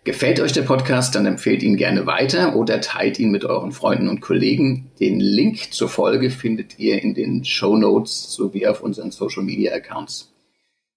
Gefällt 0.03 0.39
euch 0.39 0.51
der 0.51 0.63
Podcast, 0.63 1.13
dann 1.13 1.25
empfehlt 1.27 1.61
ihn 1.61 1.77
gerne 1.77 2.07
weiter 2.07 2.55
oder 2.55 2.81
teilt 2.81 3.19
ihn 3.19 3.29
mit 3.29 3.45
euren 3.45 3.71
Freunden 3.71 4.07
und 4.07 4.19
Kollegen. 4.19 4.91
Den 4.99 5.19
Link 5.19 5.73
zur 5.73 5.89
Folge 5.89 6.31
findet 6.31 6.79
ihr 6.79 7.01
in 7.01 7.13
den 7.13 7.45
Show 7.45 7.77
Notes 7.77 8.33
sowie 8.33 8.65
auf 8.65 8.81
unseren 8.81 9.11
Social 9.11 9.43
Media 9.43 9.73
Accounts. 9.73 10.31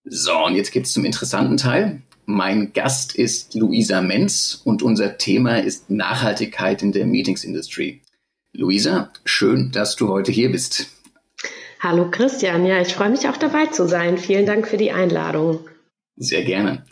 So, 0.05 0.45
und 0.45 0.57
jetzt 0.57 0.73
geht's 0.73 0.93
zum 0.93 1.05
interessanten 1.05 1.57
Teil. 1.57 2.03
Mein 2.27 2.73
Gast 2.73 3.15
ist 3.15 3.55
Luisa 3.55 4.01
Menz 4.01 4.63
und 4.65 4.83
unser 4.83 5.19
Thema 5.19 5.59
ist 5.59 5.91
Nachhaltigkeit 5.91 6.83
in 6.83 6.93
der 6.93 7.07
Meetings 7.07 7.45
Industry. 7.45 8.01
Luisa, 8.53 9.13
schön, 9.25 9.71
dass 9.73 9.97
du 9.97 10.09
heute 10.09 10.33
hier 10.33 10.51
bist. 10.51 10.87
Hallo 11.81 12.11
Christian, 12.11 12.65
ja, 12.65 12.81
ich 12.81 12.95
freue 12.95 13.11
mich 13.11 13.29
auch 13.29 13.37
dabei 13.37 13.67
zu 13.67 13.87
sein. 13.87 14.17
Vielen 14.17 14.47
Dank 14.47 14.67
für 14.67 14.79
die 14.79 14.91
Einladung. 14.91 15.61
Sehr 16.17 16.45
gerne. 16.45 16.85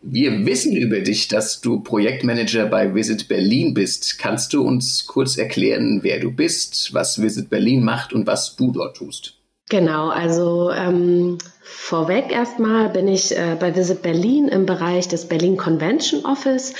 Wir 0.00 0.46
wissen 0.46 0.76
über 0.76 1.00
dich, 1.00 1.26
dass 1.26 1.60
du 1.60 1.80
Projektmanager 1.80 2.66
bei 2.66 2.94
Visit 2.94 3.26
Berlin 3.26 3.74
bist. 3.74 4.18
Kannst 4.20 4.52
du 4.52 4.62
uns 4.62 5.06
kurz 5.06 5.36
erklären, 5.36 6.00
wer 6.02 6.20
du 6.20 6.30
bist, 6.30 6.94
was 6.94 7.20
Visit 7.20 7.50
Berlin 7.50 7.82
macht 7.82 8.12
und 8.12 8.28
was 8.28 8.54
du 8.54 8.70
dort 8.70 8.96
tust? 8.96 9.37
Genau, 9.70 10.08
also 10.08 10.70
ähm, 10.70 11.36
vorweg 11.60 12.32
erstmal 12.32 12.88
bin 12.88 13.06
ich 13.06 13.36
äh, 13.36 13.54
bei 13.60 13.76
Visit 13.76 14.00
Berlin 14.00 14.48
im 14.48 14.64
Bereich 14.64 15.08
des 15.08 15.28
Berlin 15.28 15.58
Convention 15.58 16.24
Office, 16.24 16.72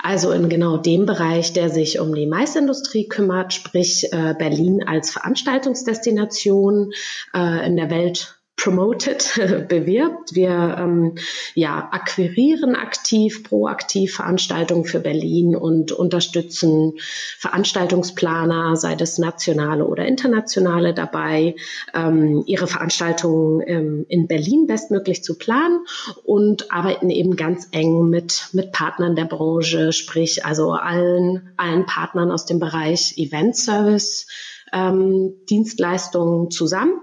also 0.00 0.30
in 0.30 0.48
genau 0.48 0.76
dem 0.76 1.04
Bereich, 1.04 1.52
der 1.52 1.68
sich 1.68 1.98
um 1.98 2.14
die 2.14 2.26
Maisindustrie 2.26 3.08
kümmert, 3.08 3.54
sprich 3.54 4.12
äh, 4.12 4.34
Berlin 4.38 4.84
als 4.86 5.10
Veranstaltungsdestination 5.10 6.92
äh, 7.34 7.66
in 7.66 7.76
der 7.76 7.90
Welt 7.90 8.37
promoted, 8.58 9.30
bewirbt. 9.68 10.34
Wir 10.34 10.76
ähm, 10.78 11.14
ja, 11.54 11.88
akquirieren 11.90 12.74
aktiv, 12.74 13.44
proaktiv 13.44 14.16
Veranstaltungen 14.16 14.84
für 14.84 15.00
Berlin 15.00 15.56
und 15.56 15.92
unterstützen 15.92 16.94
Veranstaltungsplaner, 17.38 18.76
sei 18.76 18.96
das 18.96 19.18
nationale 19.18 19.86
oder 19.86 20.04
internationale, 20.04 20.92
dabei, 20.92 21.54
ähm, 21.94 22.42
ihre 22.46 22.66
Veranstaltungen 22.66 23.62
ähm, 23.66 24.06
in 24.08 24.26
Berlin 24.26 24.66
bestmöglich 24.66 25.22
zu 25.22 25.38
planen 25.38 25.80
und 26.24 26.72
arbeiten 26.72 27.10
eben 27.10 27.36
ganz 27.36 27.68
eng 27.70 28.10
mit, 28.10 28.48
mit 28.52 28.72
Partnern 28.72 29.14
der 29.14 29.26
Branche, 29.26 29.92
sprich 29.92 30.44
also 30.44 30.72
allen, 30.72 31.52
allen 31.56 31.86
Partnern 31.86 32.32
aus 32.32 32.44
dem 32.44 32.58
Bereich 32.58 33.14
Event 33.16 33.56
Service, 33.56 34.26
ähm, 34.72 35.34
Dienstleistungen 35.48 36.50
zusammen 36.50 37.00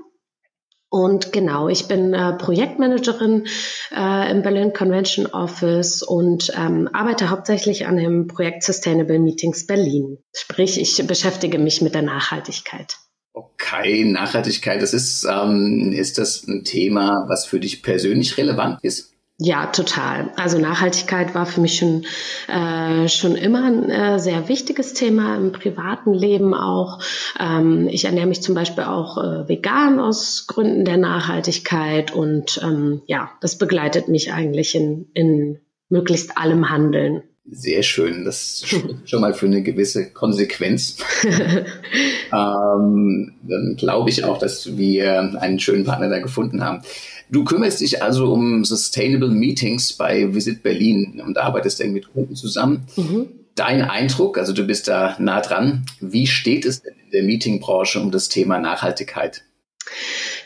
und 0.89 1.33
genau, 1.33 1.67
ich 1.67 1.87
bin 1.87 2.13
äh, 2.13 2.33
Projektmanagerin 2.33 3.47
äh, 3.95 4.31
im 4.31 4.43
Berlin 4.43 4.71
Convention 4.71 5.25
Office 5.25 6.03
und 6.03 6.51
ähm, 6.55 6.89
arbeite 6.93 7.29
hauptsächlich 7.29 7.87
an 7.87 7.97
dem 7.97 8.27
Projekt 8.27 8.63
Sustainable 8.63 9.19
Meetings 9.19 9.65
Berlin. 9.65 10.19
Sprich, 10.33 10.79
ich 10.79 11.05
beschäftige 11.07 11.59
mich 11.59 11.81
mit 11.81 11.95
der 11.95 12.03
Nachhaltigkeit. 12.03 12.97
Okay, 13.33 14.05
Nachhaltigkeit, 14.05 14.81
das 14.81 14.93
ist, 14.93 15.25
ähm, 15.25 15.91
ist 15.91 16.17
das 16.17 16.47
ein 16.47 16.63
Thema, 16.63 17.25
was 17.27 17.45
für 17.45 17.59
dich 17.59 17.83
persönlich 17.83 18.37
relevant 18.37 18.79
ist? 18.81 19.14
Ja, 19.37 19.65
total. 19.65 20.31
Also 20.37 20.59
Nachhaltigkeit 20.59 21.35
war 21.35 21.45
für 21.45 21.59
mich 21.59 21.77
schon, 21.77 22.05
äh, 22.47 23.09
schon 23.09 23.35
immer 23.35 23.65
ein 23.65 23.89
äh, 23.89 24.17
sehr 24.17 24.47
wichtiges 24.47 24.93
Thema 24.93 25.35
im 25.35 25.51
privaten 25.51 26.13
Leben 26.13 26.53
auch. 26.53 26.99
Ähm, 27.37 27.89
ich 27.89 28.05
ernähre 28.05 28.27
mich 28.27 28.41
zum 28.41 28.55
Beispiel 28.55 28.85
auch 28.85 29.17
äh, 29.17 29.49
vegan 29.49 29.99
aus 29.99 30.47
Gründen 30.47 30.85
der 30.85 30.95
Nachhaltigkeit 30.95 32.13
und 32.13 32.61
ähm, 32.63 33.01
ja, 33.07 33.29
das 33.41 33.57
begleitet 33.57 34.07
mich 34.07 34.31
eigentlich 34.31 34.73
in, 34.73 35.11
in 35.13 35.59
möglichst 35.89 36.37
allem 36.37 36.69
Handeln. 36.69 37.23
Sehr 37.51 37.83
schön. 37.83 38.25
Das 38.25 38.63
spricht 38.65 38.99
schon 39.09 39.21
mal 39.21 39.33
für 39.33 39.45
eine 39.45 39.61
gewisse 39.61 40.09
Konsequenz. 40.09 40.97
ähm, 41.23 43.33
dann 43.43 43.75
glaube 43.77 44.09
ich 44.09 44.23
auch, 44.23 44.39
dass 44.39 44.77
wir 44.77 45.39
einen 45.39 45.59
schönen 45.59 45.85
Partner 45.85 46.09
da 46.09 46.19
gefunden 46.19 46.63
haben. 46.63 46.81
Du 47.29 47.43
kümmerst 47.43 47.81
dich 47.81 48.01
also 48.01 48.31
um 48.31 48.65
Sustainable 48.65 49.29
Meetings 49.29 49.93
bei 49.93 50.33
Visit 50.33 50.63
Berlin 50.63 51.21
und 51.25 51.37
arbeitest 51.37 51.81
eng 51.81 51.93
mit 51.93 52.11
Kunden 52.11 52.35
zusammen. 52.35 52.87
Mhm. 52.95 53.27
Dein 53.55 53.81
Eindruck, 53.81 54.37
also 54.37 54.51
du 54.51 54.65
bist 54.65 54.87
da 54.87 55.15
nah 55.19 55.41
dran, 55.41 55.85
wie 56.01 56.27
steht 56.27 56.65
es 56.65 56.81
denn 56.81 56.93
in 57.05 57.11
der 57.11 57.23
Meetingbranche 57.23 58.01
um 58.01 58.11
das 58.11 58.27
Thema 58.27 58.59
Nachhaltigkeit? 58.59 59.43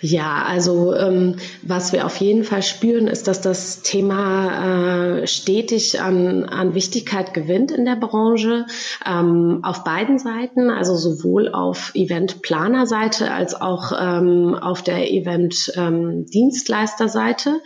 Ja, 0.02 0.44
also 0.46 0.96
ähm, 0.96 1.36
was 1.62 1.92
wir 1.92 2.06
auf 2.06 2.16
jeden 2.18 2.46
Fall 2.46 2.64
spüren, 2.64 3.08
ist, 3.08 3.28
dass 3.28 3.42
das 3.42 3.82
Thema 3.82 5.20
äh, 5.22 5.28
stetig 5.28 6.00
an, 6.00 6.46
an 6.46 6.74
Wichtigkeit 6.74 7.34
gewinnt 7.34 7.72
in 7.72 7.84
der 7.84 7.98
Branche, 7.98 8.66
ähm, 9.06 9.60
auf 9.64 9.84
beiden 9.84 10.18
Seiten, 10.18 10.70
also 10.70 10.96
sowohl 10.96 11.50
auf 11.50 11.92
Eventplanerseite 11.96 13.30
als 13.32 13.60
auch 13.60 13.92
ähm, 14.00 14.56
auf 14.56 14.84
der 14.84 15.12
Event-Dienstleisterseite, 15.12 17.60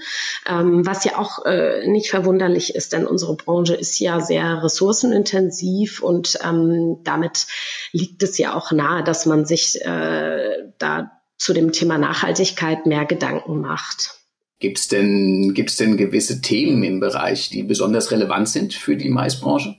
ähm, 0.47 0.87
was 0.87 1.03
ja 1.03 1.19
auch 1.19 1.45
äh, 1.45 1.85
nicht 1.87 2.09
verwunderlich 2.09 2.73
ist, 2.73 2.93
denn 2.93 3.05
unsere 3.05 3.35
Branche 3.35 3.75
ist 3.75 3.99
ja 3.99 4.19
sehr 4.19 4.63
ressourcenintensiv 4.63 6.01
und 6.01 6.39
ähm, 6.43 6.97
damit 7.03 7.45
liegt 7.91 8.23
es 8.23 8.39
ja 8.39 8.55
auch 8.55 8.71
nahe, 8.71 9.03
dass 9.03 9.27
man 9.27 9.45
sich 9.45 9.79
äh, 9.85 10.63
da 10.79 11.11
zu 11.43 11.53
dem 11.53 11.73
Thema 11.73 11.97
Nachhaltigkeit 11.97 12.85
mehr 12.85 13.03
Gedanken 13.03 13.59
macht. 13.59 14.21
Gibt 14.59 14.79
es 14.79 14.87
denn, 14.87 15.53
gibt's 15.53 15.75
denn 15.75 15.97
gewisse 15.97 16.39
Themen 16.39 16.83
im 16.83 17.01
Bereich, 17.01 17.49
die 17.49 17.63
besonders 17.63 18.11
relevant 18.11 18.47
sind 18.47 18.73
für 18.73 18.95
die 18.95 19.09
Maisbranche? 19.09 19.75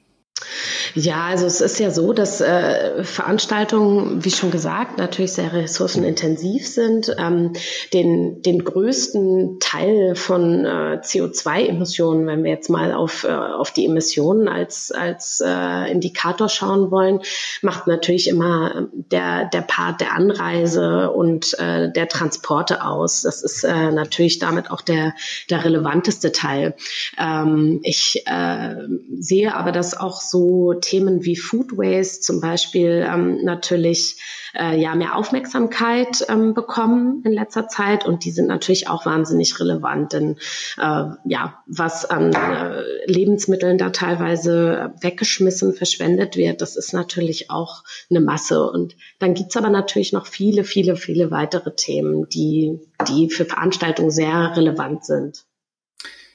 Ja, 0.95 1.25
also 1.25 1.47
es 1.47 1.61
ist 1.61 1.81
ja 1.81 1.91
so, 1.91 2.13
dass 2.13 2.41
äh, 2.41 3.03
Veranstaltungen, 3.03 4.25
wie 4.25 4.31
schon 4.31 4.53
gesagt, 4.53 4.97
natürlich 4.97 5.33
sehr 5.33 5.53
ressourcenintensiv 5.53 6.69
sind. 6.69 7.15
Ähm, 7.19 7.53
den, 7.93 8.43
den 8.43 8.63
größten 8.63 9.59
Teil 9.59 10.15
von 10.15 10.65
äh, 10.65 11.01
CO2-Emissionen, 11.03 12.29
wenn 12.29 12.45
wir 12.45 12.53
jetzt 12.53 12.71
mal 12.71 12.93
auf, 12.93 13.25
äh, 13.25 13.33
auf 13.33 13.73
die 13.73 13.87
Emissionen 13.87 14.47
als, 14.47 14.93
als 14.93 15.43
äh, 15.45 15.91
Indikator 15.91 16.49
schauen 16.49 16.93
wollen, 16.93 17.21
macht 17.61 17.89
natürlich 17.89 18.29
immer 18.29 18.87
der, 18.93 19.47
der 19.47 19.63
Part 19.63 20.01
der 20.01 20.13
Anreise 20.13 21.11
und 21.11 21.59
äh, 21.59 21.91
der 21.91 22.07
Transporte 22.07 22.85
aus. 22.85 23.23
Das 23.23 23.43
ist 23.43 23.65
äh, 23.65 23.91
natürlich 23.91 24.39
damit 24.39 24.71
auch 24.71 24.81
der, 24.81 25.15
der 25.51 25.65
relevanteste 25.65 26.31
Teil. 26.31 26.75
Ähm, 27.19 27.81
ich 27.83 28.23
äh, 28.27 28.77
sehe 29.19 29.57
aber 29.57 29.73
das 29.73 29.99
auch 29.99 30.21
so 30.21 30.75
Themen 30.85 31.25
wie 31.25 31.37
Food 31.37 31.77
Waste 31.77 32.21
zum 32.21 32.41
Beispiel 32.41 33.07
ähm, 33.09 33.45
natürlich 33.45 34.21
äh, 34.55 34.81
ja 34.81 34.95
mehr 34.95 35.17
Aufmerksamkeit 35.17 36.25
ähm, 36.29 36.55
bekommen 36.55 37.23
in 37.25 37.33
letzter 37.33 37.69
Zeit. 37.69 38.07
Und 38.07 38.25
die 38.25 38.31
sind 38.31 38.47
natürlich 38.47 38.89
auch 38.89 39.07
wahnsinnig 39.07 39.59
relevant, 39.59 40.13
denn 40.13 40.37
äh, 40.79 41.05
ja 41.25 41.63
was 41.67 42.05
an 42.05 42.33
äh, 42.33 42.83
Lebensmitteln 43.07 43.79
da 43.79 43.91
teilweise 43.91 44.93
weggeschmissen, 45.01 45.75
verschwendet 45.75 46.37
wird, 46.37 46.61
das 46.61 46.77
ist 46.77 46.93
natürlich 46.93 47.51
auch 47.51 47.83
eine 48.11 48.21
Masse. 48.21 48.71
Und 48.71 48.97
dann 49.19 49.35
gibt's 49.35 49.57
aber 49.57 49.71
natürlich 49.71 50.13
noch 50.13 50.27
viele, 50.27 50.65
viele, 50.65 50.97
viele 50.97 51.31
weitere 51.31 51.75
Themen, 51.75 52.29
die 52.29 52.79
die 53.09 53.31
für 53.31 53.45
Veranstaltungen 53.45 54.11
sehr 54.11 54.57
relevant 54.57 55.05
sind. 55.05 55.45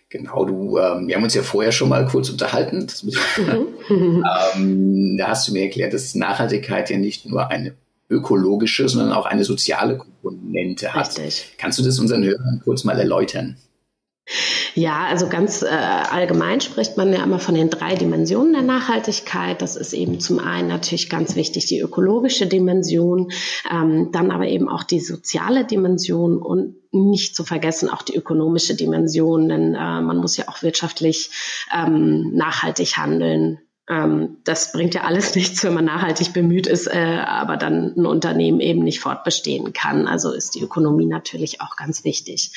Genau, 0.09 0.43
du, 0.43 0.79
ähm, 0.79 1.07
wir 1.07 1.15
haben 1.15 1.23
uns 1.23 1.35
ja 1.35 1.43
vorher 1.43 1.71
schon 1.71 1.89
mal 1.89 2.05
kurz 2.05 2.29
unterhalten. 2.29 2.87
Mhm. 3.89 4.25
ähm, 4.55 5.17
da 5.17 5.27
hast 5.27 5.47
du 5.47 5.53
mir 5.53 5.63
erklärt, 5.63 5.93
dass 5.93 6.15
Nachhaltigkeit 6.15 6.89
ja 6.89 6.97
nicht 6.97 7.27
nur 7.27 7.47
eine 7.49 7.75
ökologische, 8.09 8.89
sondern 8.89 9.13
auch 9.13 9.27
eine 9.27 9.43
soziale 9.43 9.97
Komponente 9.97 10.93
hat. 10.93 11.09
Richtig. 11.19 11.53
Kannst 11.59 11.77
du 11.77 11.83
das 11.83 11.99
unseren 11.99 12.23
Hörern 12.23 12.61
kurz 12.63 12.83
mal 12.83 12.97
erläutern? 12.97 13.57
Ja, 14.75 15.05
also 15.07 15.27
ganz 15.27 15.63
äh, 15.63 15.67
allgemein 15.67 16.61
spricht 16.61 16.97
man 16.97 17.11
ja 17.11 17.23
immer 17.23 17.39
von 17.39 17.55
den 17.55 17.69
drei 17.69 17.95
Dimensionen 17.95 18.53
der 18.53 18.61
Nachhaltigkeit. 18.61 19.61
Das 19.61 19.75
ist 19.75 19.93
eben 19.93 20.19
zum 20.19 20.39
einen 20.39 20.67
natürlich 20.67 21.09
ganz 21.09 21.35
wichtig 21.35 21.65
die 21.65 21.79
ökologische 21.79 22.45
Dimension, 22.45 23.31
ähm, 23.71 24.09
dann 24.11 24.31
aber 24.31 24.47
eben 24.47 24.69
auch 24.69 24.83
die 24.83 24.99
soziale 24.99 25.65
Dimension 25.65 26.37
und 26.37 26.75
nicht 26.91 27.35
zu 27.35 27.43
vergessen 27.43 27.89
auch 27.89 28.01
die 28.01 28.15
ökonomische 28.15 28.75
Dimension, 28.75 29.49
denn 29.49 29.75
äh, 29.75 30.01
man 30.01 30.17
muss 30.17 30.37
ja 30.37 30.47
auch 30.47 30.63
wirtschaftlich 30.63 31.31
ähm, 31.75 32.31
nachhaltig 32.33 32.97
handeln 32.97 33.59
ähm, 33.89 34.37
das 34.43 34.71
bringt 34.71 34.93
ja 34.93 35.01
alles 35.01 35.35
nichts, 35.35 35.63
wenn 35.63 35.73
man 35.73 35.85
nachhaltig 35.85 36.33
bemüht 36.33 36.67
ist, 36.67 36.87
äh, 36.87 37.21
aber 37.25 37.57
dann 37.57 37.93
ein 37.97 38.05
Unternehmen 38.05 38.59
eben 38.59 38.83
nicht 38.83 38.99
fortbestehen 38.99 39.73
kann. 39.73 40.07
Also 40.07 40.31
ist 40.31 40.55
die 40.55 40.61
Ökonomie 40.61 41.07
natürlich 41.07 41.61
auch 41.61 41.75
ganz 41.75 42.03
wichtig. 42.03 42.51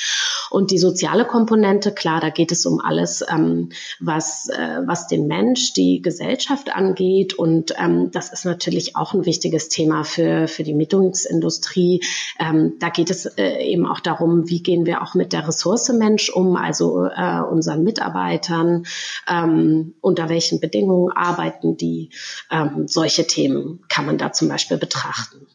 Und 0.51 0.71
die 0.71 0.79
soziale 0.79 1.25
Komponente, 1.25 1.93
klar, 1.93 2.21
da 2.21 2.29
geht 2.29 2.53
es 2.53 2.67
um 2.67 2.81
alles, 2.81 3.25
ähm, 3.29 3.71
was, 4.01 4.49
äh, 4.51 4.81
was 4.85 5.07
den 5.07 5.27
Mensch, 5.27 5.73
die 5.73 6.03
Gesellschaft 6.03 6.75
angeht. 6.75 7.33
Und 7.35 7.75
ähm, 7.79 8.11
das 8.11 8.31
ist 8.33 8.45
natürlich 8.45 8.95
auch 8.95 9.15
ein 9.15 9.25
wichtiges 9.25 9.71
Thema 9.71 10.05
für, 10.05 10.49
für 10.49 10.63
die 10.63 10.75
Mietungsindustrie. 10.75 12.03
Ähm, 12.39 12.75
da 12.79 12.91
geht 12.91 13.11
es 13.11 13.25
äh, 13.25 13.65
eben 13.65 13.87
auch 13.87 14.01
darum, 14.01 14.51
wie 14.51 14.63
gehen 14.63 14.85
wir 14.85 15.03
auch 15.03 15.15
mit 15.15 15.33
der 15.33 15.49
Ressource 15.49 15.89
Mensch 15.93 16.29
um, 16.29 16.57
also 16.57 17.07
äh, 17.07 17.41
unseren 17.41 17.83
Mitarbeitern, 17.83 18.85
ähm, 19.27 19.95
unter 20.03 20.29
welchen 20.29 20.61
Bedingungen 20.61 21.11
arbeiten 21.23 21.77
die. 21.77 22.11
Ähm, 22.51 22.87
solche 22.87 23.27
Themen 23.27 23.81
kann 23.89 24.07
man 24.07 24.19
da 24.19 24.33
zum 24.33 24.49
Beispiel 24.49 24.79
betrachten. 24.79 25.47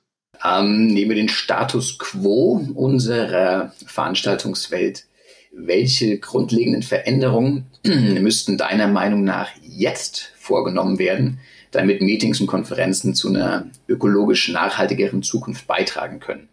Ähm, 0.43 0.87
neben 0.87 1.15
den 1.15 1.29
Status 1.29 1.97
quo 1.97 2.65
unserer 2.75 3.73
Veranstaltungswelt, 3.85 5.05
welche 5.51 6.19
grundlegenden 6.19 6.83
Veränderungen 6.83 7.67
müssten 7.83 8.57
deiner 8.57 8.87
Meinung 8.87 9.23
nach 9.23 9.49
jetzt 9.63 10.31
vorgenommen 10.37 10.99
werden, 10.99 11.39
damit 11.71 12.01
Meetings 12.01 12.39
und 12.39 12.47
Konferenzen 12.47 13.15
zu 13.15 13.29
einer 13.29 13.69
ökologisch 13.87 14.49
nachhaltigeren 14.49 15.23
Zukunft 15.23 15.67
beitragen 15.67 16.19
können? 16.19 16.49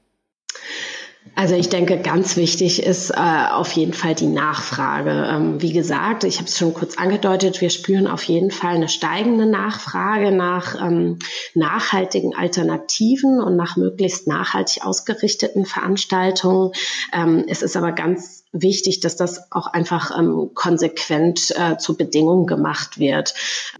Also 1.37 1.57
ich 1.57 1.69
denke, 1.69 1.99
ganz 1.99 2.37
wichtig 2.37 2.83
ist 2.83 3.11
äh, 3.11 3.47
auf 3.51 3.73
jeden 3.73 3.93
Fall 3.93 4.15
die 4.15 4.29
Nachfrage. 4.29 5.29
Ähm, 5.29 5.61
wie 5.61 5.73
gesagt, 5.73 6.23
ich 6.23 6.39
habe 6.39 6.49
es 6.49 6.57
schon 6.57 6.75
kurz 6.75 6.97
angedeutet, 6.97 7.61
wir 7.61 7.71
spüren 7.71 8.07
auf 8.07 8.23
jeden 8.25 8.53
Fall 8.53 8.77
eine 8.77 8.89
steigende 8.89 9.47
Nachfrage 9.47 10.31
nach 10.31 10.81
ähm, 10.81 11.19
nachhaltigen 11.55 12.37
Alternativen 12.37 13.41
und 13.41 13.57
nach 13.57 13.77
möglichst 13.77 14.29
nachhaltig 14.29 14.85
ausgerichteten 14.85 15.67
Veranstaltungen. 15.67 16.71
Ähm, 17.13 17.45
es 17.49 17.63
ist 17.63 17.77
aber 17.77 17.91
ganz 17.91 18.44
wichtig, 18.55 19.01
dass 19.01 19.17
das 19.17 19.53
auch 19.53 19.67
einfach 19.67 20.17
ähm, 20.17 20.53
konsequent 20.55 21.53
äh, 21.57 21.77
zur 21.77 21.99
Bedingung 21.99 22.47
gemacht 22.47 22.99
wird. 22.99 23.35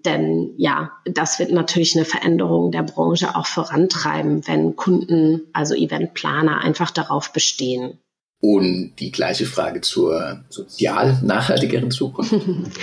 Denn 0.05 0.53
ja, 0.59 0.93
das 1.07 1.39
wird 1.39 1.53
natürlich 1.53 1.97
eine 1.97 2.05
Veränderung 2.05 2.73
der 2.73 2.83
Branche 2.83 3.37
auch 3.37 3.47
vorantreiben, 3.47 4.47
wenn 4.47 4.77
Kunden, 4.77 5.43
also 5.53 5.75
Eventplaner, 5.75 6.61
einfach 6.61 6.91
darauf 6.91 7.33
bestehen. 7.33 7.99
Und 8.47 8.97
die 8.99 9.11
gleiche 9.11 9.47
Frage 9.47 9.81
zur 9.81 10.45
sozial 10.51 11.19
nachhaltigeren 11.23 11.91
Zukunft. 11.91 12.35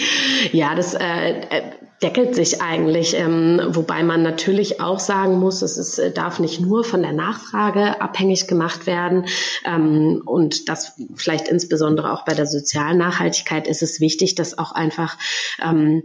ja, 0.53 0.73
das 0.73 0.95
äh, 0.95 1.41
äh, 1.41 1.61
deckelt 2.01 2.33
sich 2.33 2.63
eigentlich, 2.63 3.15
ähm, 3.15 3.61
wobei 3.67 4.01
man 4.01 4.23
natürlich 4.23 4.81
auch 4.81 4.97
sagen 4.97 5.37
muss, 5.37 5.61
es 5.61 5.77
ist, 5.77 5.99
äh, 5.99 6.11
darf 6.11 6.39
nicht 6.39 6.61
nur 6.61 6.83
von 6.83 7.03
der 7.03 7.13
Nachfrage 7.13 8.01
abhängig 8.01 8.47
gemacht 8.47 8.87
werden. 8.87 9.27
Ähm, 9.63 10.23
und 10.25 10.67
das 10.67 10.93
vielleicht 11.13 11.47
insbesondere 11.47 12.11
auch 12.11 12.25
bei 12.25 12.33
der 12.33 12.47
sozialen 12.47 12.97
Nachhaltigkeit 12.97 13.67
ist 13.67 13.83
es 13.83 13.99
wichtig, 13.99 14.33
dass 14.33 14.57
auch 14.57 14.71
einfach 14.71 15.15
ähm, 15.63 16.01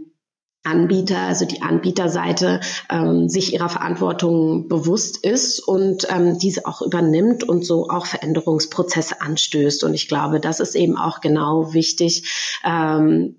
Anbieter, 0.63 1.19
also 1.19 1.45
die 1.45 1.61
Anbieterseite, 1.61 2.59
ähm, 2.89 3.29
sich 3.29 3.53
ihrer 3.53 3.69
Verantwortung 3.69 4.67
bewusst 4.67 5.23
ist 5.23 5.59
und 5.59 6.07
ähm, 6.09 6.37
diese 6.39 6.65
auch 6.65 6.81
übernimmt 6.81 7.43
und 7.43 7.65
so 7.65 7.87
auch 7.89 8.05
Veränderungsprozesse 8.05 9.21
anstößt. 9.21 9.83
Und 9.83 9.93
ich 9.93 10.07
glaube, 10.07 10.39
das 10.39 10.59
ist 10.59 10.75
eben 10.75 10.97
auch 10.97 11.21
genau 11.21 11.73
wichtig. 11.73 12.59
Ähm, 12.65 13.37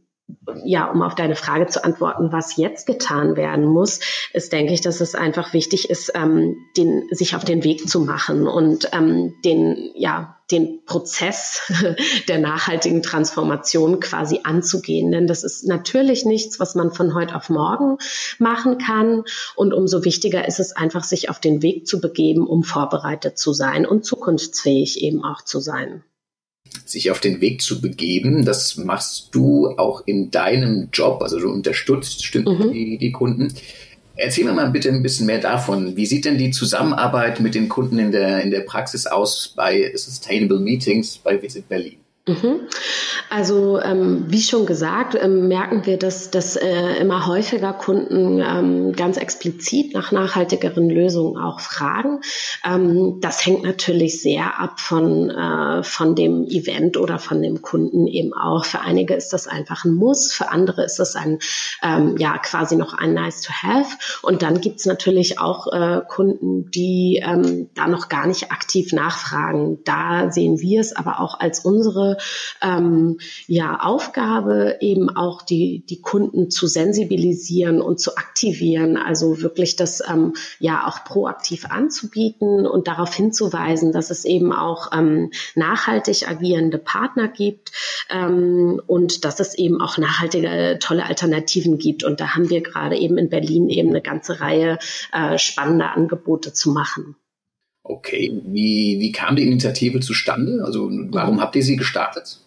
ja, 0.65 0.91
um 0.91 1.03
auf 1.03 1.15
deine 1.15 1.37
Frage 1.37 1.67
zu 1.67 1.83
antworten, 1.85 2.33
was 2.33 2.57
jetzt 2.57 2.87
getan 2.87 3.37
werden 3.37 3.65
muss, 3.65 4.01
ist, 4.33 4.53
denke 4.53 4.75
ich, 4.75 4.83
dass 4.83 5.01
es 5.01 5.15
einfach 5.15 5.55
wichtig 5.55 5.89
ist, 5.89 6.13
ähm, 6.15 6.57
den, 6.77 7.09
sich 7.11 7.35
auf 7.35 7.45
den 7.45 7.65
Weg 7.65 7.89
zu 7.89 8.01
machen 8.01 8.47
und 8.47 8.91
ähm, 8.93 9.35
den, 9.45 9.91
ja, 9.95 10.38
den 10.51 10.85
Prozess 10.85 11.61
der 12.29 12.39
nachhaltigen 12.39 13.03
Transformation 13.03 14.01
quasi 14.01 14.41
anzugehen. 14.45 15.11
Denn 15.11 15.27
das 15.27 15.45
ist 15.45 15.67
natürlich 15.67 16.25
nichts, 16.25 16.59
was 16.59 16.75
man 16.75 16.93
von 16.93 17.15
heute 17.15 17.35
auf 17.35 17.51
morgen 17.51 17.99
machen 18.39 18.79
kann. 18.79 19.25
Und 19.57 19.75
umso 19.75 20.05
wichtiger 20.05 20.47
ist 20.47 20.61
es 20.61 20.73
einfach, 20.73 21.05
sich 21.05 21.29
auf 21.29 21.41
den 21.41 21.63
Weg 21.63 21.87
zu 21.87 22.01
begeben, 22.01 22.47
um 22.47 22.63
vorbereitet 22.63 23.39
zu 23.39 23.53
sein 23.53 23.87
und 23.87 24.05
zukunftsfähig 24.05 25.03
eben 25.03 25.25
auch 25.25 25.43
zu 25.43 25.61
sein 25.61 26.03
sich 26.85 27.11
auf 27.11 27.21
den 27.21 27.41
Weg 27.41 27.63
zu 27.63 27.81
begeben. 27.81 28.45
Das 28.45 28.77
machst 28.77 29.29
du 29.33 29.69
auch 29.79 30.03
in 30.07 30.31
deinem 30.31 30.89
Job, 30.93 31.23
also 31.23 31.39
du 31.39 31.49
unterstützt 31.51 32.35
mhm. 32.35 32.73
die, 32.73 32.99
die 32.99 33.13
Kunden. 33.13 33.53
Erzähl 34.21 34.45
mir 34.45 34.53
mal 34.53 34.71
bitte 34.71 34.89
ein 34.89 35.01
bisschen 35.01 35.27
mehr 35.27 35.39
davon. 35.39 35.97
Wie 35.97 36.05
sieht 36.05 36.25
denn 36.25 36.39
die 36.39 36.51
Zusammenarbeit 36.51 37.39
mit 37.39 37.55
den 37.55 37.69
Kunden 37.69 38.01
in 38.01 38.11
der, 38.11 38.43
in 38.43 38.51
der 38.51 38.63
Praxis 38.63 39.07
aus 39.07 39.53
bei 39.55 39.93
Sustainable 39.95 40.59
Meetings 40.59 41.19
bei 41.19 41.41
Visit 41.41 41.69
Berlin? 41.69 41.99
Mhm. 42.29 42.69
Also 43.31 43.81
ähm, 43.81 44.25
wie 44.29 44.43
schon 44.43 44.67
gesagt, 44.67 45.17
ähm, 45.19 45.49
merken 45.49 45.87
wir, 45.87 45.99
dass, 45.99 46.31
dass 46.31 46.57
äh, 46.57 46.97
immer 47.01 47.27
häufiger 47.27 47.73
Kunden 47.73 48.41
ähm, 48.41 48.93
ganz 48.93 49.17
explizit 49.17 49.95
nach 49.95 50.13
nachhaltigeren 50.13 50.91
Lösungen 50.91 51.39
auch 51.39 51.61
fragen. 51.61 52.21
Ähm, 52.65 53.19
das 53.21 53.45
hängt 53.45 53.63
natürlich 53.63 54.21
sehr 54.21 54.61
ab 54.61 54.79
von, 54.79 55.31
äh, 55.31 55.83
von 55.83 56.15
dem 56.15 56.45
Event 56.45 56.99
oder 56.99 57.19
von 57.19 57.41
dem 57.41 57.63
Kunden 57.63 58.07
eben 58.07 58.35
auch. 58.35 58.67
Für 58.67 58.81
einige 58.81 59.15
ist 59.15 59.33
das 59.33 59.49
einfach 59.49 59.87
ein 59.87 59.95
Muss, 59.95 60.31
für 60.33 60.51
andere 60.51 60.85
ist 60.85 60.99
das 60.99 61.17
ein 61.17 61.39
ähm, 61.83 62.17
ja 62.19 62.37
quasi 62.37 62.77
noch 62.77 62.93
ein 62.93 63.15
Nice 63.15 63.41
to 63.41 63.53
Have. 63.53 63.97
Und 64.21 64.43
dann 64.43 64.61
gibt's 64.61 64.85
natürlich 64.85 65.41
auch 65.41 65.73
äh, 65.73 66.03
Kunden, 66.07 66.71
die 66.71 67.23
ähm, 67.25 67.71
da 67.75 67.89
noch 67.89 68.11
gar 68.11 68.27
nicht 68.27 68.53
aktiv 68.53 68.93
nachfragen. 68.93 69.79
Da 69.85 70.31
sehen 70.31 70.61
wir 70.61 70.81
es 70.81 70.95
aber 70.95 71.21
auch 71.21 71.41
als 71.41 71.61
unsere 71.61 72.18
ähm, 72.63 73.19
ja, 73.47 73.79
Aufgabe, 73.81 74.77
eben 74.81 75.11
auch 75.11 75.43
die, 75.43 75.85
die 75.89 76.01
Kunden 76.01 76.51
zu 76.51 76.67
sensibilisieren 76.67 77.81
und 77.81 78.01
zu 78.01 78.17
aktivieren, 78.17 78.97
also 78.97 79.43
wirklich 79.43 79.77
das 79.77 80.03
ähm, 80.09 80.35
ja 80.59 80.87
auch 80.87 81.05
proaktiv 81.05 81.67
anzubieten 81.67 82.67
und 82.67 82.89
darauf 82.89 83.15
hinzuweisen, 83.15 83.93
dass 83.93 84.11
es 84.11 84.25
eben 84.25 84.53
auch 84.53 84.91
ähm, 84.93 85.31
nachhaltig 85.55 86.29
agierende 86.29 86.79
Partner 86.79 87.29
gibt 87.29 87.73
ähm, 88.11 88.81
und 88.87 89.25
dass 89.25 89.41
es 89.41 89.55
eben 89.55 89.81
auch 89.81 89.99
nachhaltige, 89.99 90.79
tolle 90.81 91.07
Alternativen 91.07 91.79
gibt. 91.79 92.05
Und 92.05 92.21
da 92.21 92.35
haben 92.35 92.51
wir 92.51 92.63
gerade 92.63 92.97
eben 92.97 93.19
in 93.19 93.29
Berlin 93.29 93.69
eben 93.69 93.91
eine 93.91 94.03
ganze 94.03 94.41
Reihe 94.41 94.79
äh, 95.13 95.39
spannender 95.39 95.97
Angebote 95.97 96.53
zu 96.53 96.71
machen. 96.71 97.17
Okay, 97.89 98.41
wie, 98.45 98.99
wie 99.01 99.13
kam 99.13 99.35
die 99.37 99.45
Initiative 99.45 100.01
zustande? 100.01 100.63
Also 100.63 100.91
warum 101.11 101.41
habt 101.41 101.57
ihr 101.57 101.63
sie 101.63 101.77
gestartet? 101.77 102.39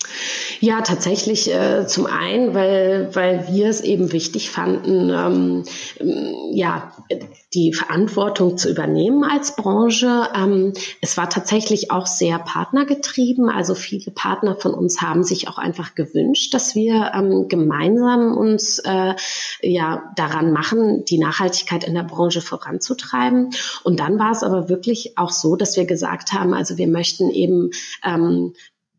Ja, 0.59 0.81
tatsächlich 0.81 1.51
äh, 1.51 1.87
zum 1.87 2.05
einen, 2.05 2.53
weil, 2.53 3.09
weil 3.13 3.47
wir 3.51 3.67
es 3.67 3.81
eben 3.81 4.11
wichtig 4.11 4.51
fanden, 4.51 5.09
ähm, 5.09 5.63
ja, 6.53 6.93
die 7.53 7.73
Verantwortung 7.73 8.57
zu 8.57 8.69
übernehmen 8.69 9.23
als 9.23 9.55
Branche. 9.55 10.27
Ähm, 10.35 10.73
es 11.01 11.17
war 11.17 11.29
tatsächlich 11.29 11.91
auch 11.91 12.05
sehr 12.05 12.39
partnergetrieben. 12.39 13.49
Also 13.49 13.73
viele 13.73 14.11
Partner 14.11 14.55
von 14.55 14.73
uns 14.73 15.01
haben 15.01 15.23
sich 15.23 15.47
auch 15.47 15.57
einfach 15.57 15.95
gewünscht, 15.95 16.53
dass 16.53 16.75
wir 16.75 17.11
ähm, 17.15 17.47
gemeinsam 17.47 18.37
uns 18.37 18.79
äh, 18.79 19.15
ja 19.61 20.03
daran 20.15 20.51
machen, 20.51 21.03
die 21.05 21.17
Nachhaltigkeit 21.17 21.83
in 21.83 21.95
der 21.95 22.03
Branche 22.03 22.41
voranzutreiben. 22.41 23.49
Und 23.83 23.99
dann 23.99 24.19
war 24.19 24.31
es 24.31 24.43
aber 24.43 24.69
wirklich 24.69 25.17
auch 25.17 25.30
so, 25.31 25.55
dass 25.55 25.77
wir 25.77 25.85
gesagt 25.85 26.33
haben, 26.33 26.53
also 26.53 26.77
wir 26.77 26.87
möchten 26.87 27.29
eben 27.29 27.71
ähm, 28.03 28.53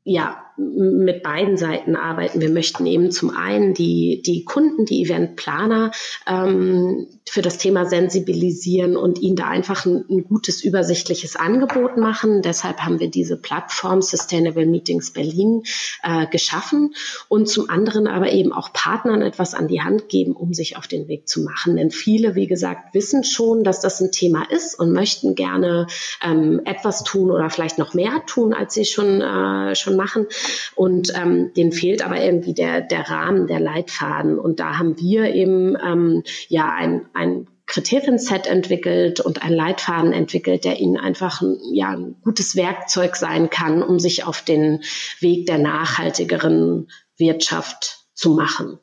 ja 0.04 0.44
mit 0.56 1.22
beiden 1.22 1.56
Seiten 1.56 1.96
arbeiten. 1.96 2.40
Wir 2.40 2.50
möchten 2.50 2.86
eben 2.86 3.10
zum 3.10 3.30
einen 3.30 3.74
die, 3.74 4.22
die 4.24 4.44
Kunden, 4.44 4.84
die 4.84 5.02
Eventplaner 5.02 5.92
ähm, 6.26 7.06
für 7.28 7.40
das 7.40 7.56
Thema 7.56 7.86
sensibilisieren 7.86 8.96
und 8.96 9.20
ihnen 9.20 9.36
da 9.36 9.46
einfach 9.46 9.86
ein, 9.86 10.04
ein, 10.10 10.24
gutes, 10.24 10.62
übersichtliches 10.62 11.36
Angebot 11.36 11.96
machen. 11.96 12.42
Deshalb 12.42 12.80
haben 12.80 13.00
wir 13.00 13.10
diese 13.10 13.36
Plattform 13.36 14.02
Sustainable 14.02 14.66
Meetings 14.66 15.12
Berlin 15.12 15.62
äh, 16.02 16.26
geschaffen 16.26 16.94
und 17.28 17.48
zum 17.48 17.70
anderen 17.70 18.06
aber 18.06 18.32
eben 18.32 18.52
auch 18.52 18.72
Partnern 18.72 19.22
etwas 19.22 19.54
an 19.54 19.68
die 19.68 19.80
Hand 19.82 20.08
geben, 20.08 20.32
um 20.32 20.52
sich 20.52 20.76
auf 20.76 20.86
den 20.86 21.08
Weg 21.08 21.28
zu 21.28 21.42
machen. 21.42 21.76
Denn 21.76 21.90
viele, 21.90 22.34
wie 22.34 22.46
gesagt, 22.46 22.92
wissen 22.94 23.24
schon, 23.24 23.64
dass 23.64 23.80
das 23.80 24.00
ein 24.00 24.12
Thema 24.12 24.42
ist 24.50 24.78
und 24.78 24.92
möchten 24.92 25.34
gerne 25.34 25.86
ähm, 26.22 26.60
etwas 26.64 27.04
tun 27.04 27.30
oder 27.30 27.48
vielleicht 27.48 27.78
noch 27.78 27.94
mehr 27.94 28.22
tun, 28.26 28.52
als 28.52 28.74
sie 28.74 28.84
schon, 28.84 29.20
äh, 29.20 29.74
schon 29.74 29.96
machen. 29.96 30.26
Und 30.74 31.12
ähm, 31.14 31.52
denen 31.56 31.72
fehlt 31.72 32.04
aber 32.04 32.20
irgendwie 32.20 32.54
der, 32.54 32.80
der 32.80 33.08
Rahmen, 33.08 33.46
der 33.46 33.60
Leitfaden. 33.60 34.38
Und 34.38 34.60
da 34.60 34.78
haben 34.78 34.98
wir 34.98 35.34
eben 35.34 35.76
ähm, 35.84 36.22
ja 36.48 36.72
ein, 36.72 37.06
ein 37.14 37.46
Kriterienset 37.66 38.46
entwickelt 38.46 39.20
und 39.20 39.42
ein 39.42 39.52
Leitfaden 39.52 40.12
entwickelt, 40.12 40.64
der 40.64 40.78
ihnen 40.78 40.98
einfach 40.98 41.40
ein, 41.40 41.56
ja, 41.72 41.90
ein 41.90 42.16
gutes 42.22 42.56
Werkzeug 42.56 43.16
sein 43.16 43.50
kann, 43.50 43.82
um 43.82 43.98
sich 43.98 44.24
auf 44.24 44.42
den 44.42 44.82
Weg 45.20 45.46
der 45.46 45.58
nachhaltigeren 45.58 46.88
Wirtschaft 47.16 48.06
zu 48.14 48.30
machen. 48.30 48.78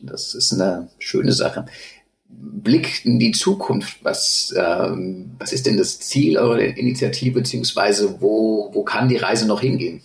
Das 0.00 0.34
ist 0.34 0.52
eine 0.52 0.88
schöne 0.98 1.32
Sache. 1.32 1.66
Blick 2.28 3.04
in 3.04 3.18
die 3.18 3.32
Zukunft. 3.32 3.98
Was, 4.02 4.52
ähm, 4.56 5.32
was 5.38 5.52
ist 5.52 5.66
denn 5.66 5.76
das 5.76 6.00
Ziel 6.00 6.38
eurer 6.38 6.58
Initiative, 6.58 7.32
beziehungsweise 7.40 8.20
wo, 8.20 8.70
wo 8.72 8.82
kann 8.82 9.08
die 9.08 9.18
Reise 9.18 9.46
noch 9.46 9.60
hingehen? 9.60 10.02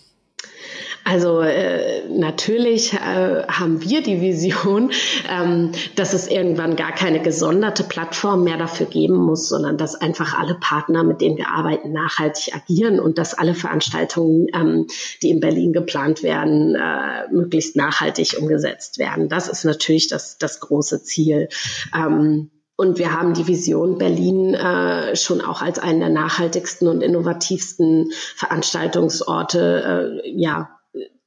Also 1.10 1.40
äh, 1.40 2.04
natürlich 2.10 2.92
äh, 2.94 3.44
haben 3.48 3.82
wir 3.82 4.04
die 4.04 4.20
Vision, 4.20 4.92
ähm, 5.30 5.72
dass 5.96 6.14
es 6.14 6.28
irgendwann 6.28 6.76
gar 6.76 6.92
keine 6.92 7.22
gesonderte 7.22 7.86
Plattform 7.86 8.44
mehr 8.44 8.58
dafür 8.58 8.88
geben 8.88 9.16
muss, 9.16 9.48
sondern 9.48 9.78
dass 9.78 9.96
einfach 9.96 10.38
alle 10.38 10.56
Partner, 10.56 11.06
mit 11.06 11.22
denen 11.22 11.38
wir 11.38 11.50
arbeiten, 11.50 11.94
nachhaltig 11.94 12.54
agieren 12.54 13.00
und 13.00 13.18
dass 13.18 13.34
alle 13.34 13.54
Veranstaltungen, 13.54 14.48
ähm, 14.54 14.88
die 15.22 15.30
in 15.30 15.40
Berlin 15.40 15.72
geplant 15.72 16.24
werden, 16.24 16.76
äh, 16.76 17.32
möglichst 17.32 17.78
nachhaltig 17.78 18.36
umgesetzt 18.38 18.98
werden. 19.00 19.30
Das 19.30 19.48
ist 19.48 19.64
natürlich 19.64 20.10
das, 20.10 20.38
das 20.38 20.60
große 20.60 21.04
Ziel. 21.04 21.48
Ähm, 21.96 22.52
und 22.76 23.00
wir 23.00 23.14
haben 23.14 23.34
die 23.34 23.48
Vision 23.48 23.98
Berlin 23.98 24.54
äh, 24.54 25.16
schon 25.16 25.42
auch 25.42 25.62
als 25.62 25.80
einen 25.80 26.02
der 26.02 26.10
nachhaltigsten 26.10 26.88
und 26.88 27.02
innovativsten 27.02 28.12
Veranstaltungsorte 28.36 30.22
äh, 30.24 30.30
ja, 30.30 30.77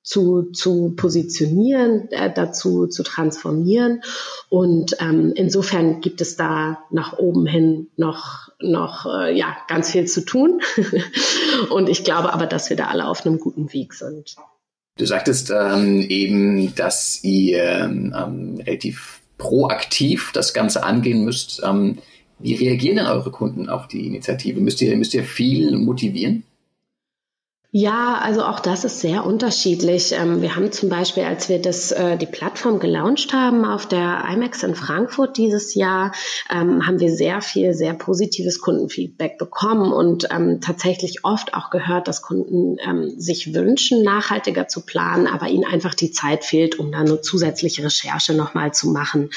zu, 0.03 0.51
zu 0.53 0.95
positionieren, 0.97 2.09
äh, 2.11 2.33
dazu 2.33 2.87
zu 2.87 3.03
transformieren. 3.03 4.03
Und 4.49 4.97
ähm, 5.01 5.33
insofern 5.35 6.01
gibt 6.01 6.21
es 6.21 6.37
da 6.37 6.79
nach 6.91 7.19
oben 7.19 7.47
hin 7.47 7.89
noch, 7.97 8.49
noch 8.61 9.07
äh, 9.07 9.37
ja, 9.37 9.57
ganz 9.69 9.91
viel 9.91 10.07
zu 10.07 10.25
tun. 10.25 10.61
und 11.71 11.89
ich 11.89 12.05
glaube 12.05 12.33
aber, 12.33 12.47
dass 12.47 12.71
wir 12.71 12.77
da 12.77 12.87
alle 12.87 13.07
auf 13.07 13.27
einem 13.27 13.39
guten 13.39 13.73
Weg 13.73 13.95
sind. 13.95 14.37
Du 14.97 15.07
sagtest 15.07 15.51
ähm, 15.51 16.01
eben, 16.01 16.75
dass 16.75 17.23
ihr 17.23 17.85
ähm, 17.85 18.61
relativ 18.67 19.21
proaktiv 19.39 20.31
das 20.33 20.53
Ganze 20.53 20.83
angehen 20.83 21.25
müsst. 21.25 21.63
Ähm, 21.65 21.99
wie 22.39 22.55
reagieren 22.55 22.97
denn 22.97 23.07
eure 23.07 23.31
Kunden 23.31 23.69
auf 23.69 23.87
die 23.87 24.07
Initiative? 24.07 24.61
Müsst 24.61 24.81
ihr, 24.81 24.97
müsst 24.97 25.15
ihr 25.15 25.25
viel 25.25 25.77
motivieren? 25.77 26.45
Ja, 27.73 28.19
also 28.21 28.43
auch 28.43 28.59
das 28.59 28.83
ist 28.83 28.99
sehr 28.99 29.25
unterschiedlich. 29.25 30.11
Ähm, 30.11 30.43
wir 30.43 30.57
haben 30.57 30.73
zum 30.73 30.89
Beispiel, 30.89 31.23
als 31.23 31.49
wir 31.49 31.63
das, 31.63 31.93
äh, 31.93 32.19
die 32.19 32.27
Plattform 32.27 32.81
gelauncht 32.81 33.33
haben 33.33 33.65
auf 33.65 33.87
der 33.87 34.25
IMAX 34.29 34.65
in 34.65 34.75
Frankfurt 34.75 35.37
dieses 35.37 35.77
Jahr, 35.77 36.11
ähm, 36.51 36.85
haben 36.85 36.99
wir 36.99 37.15
sehr 37.15 37.41
viel, 37.41 37.73
sehr 37.73 37.95
positives 37.95 38.61
Kundenfeedback 38.61 39.39
bekommen 39.39 39.93
und 39.93 40.27
ähm, 40.33 40.61
tatsächlich 40.61 41.25
oft 41.25 41.55
auch 41.55 41.71
gehört, 41.71 42.09
dass 42.09 42.23
Kunden 42.23 42.79
sich 43.17 43.55
wünschen, 43.55 44.03
nachhaltiger 44.03 44.67
zu 44.67 44.81
planen, 44.81 45.27
aber 45.27 45.49
ihnen 45.49 45.65
einfach 45.65 45.95
die 45.95 46.11
Zeit 46.11 46.45
fehlt, 46.45 46.79
um 46.79 46.91
da 46.91 46.99
eine 46.99 47.21
zusätzliche 47.21 47.85
Recherche 47.85 48.35
nochmal 48.35 48.73
zu 48.73 48.89
machen. 48.89 49.31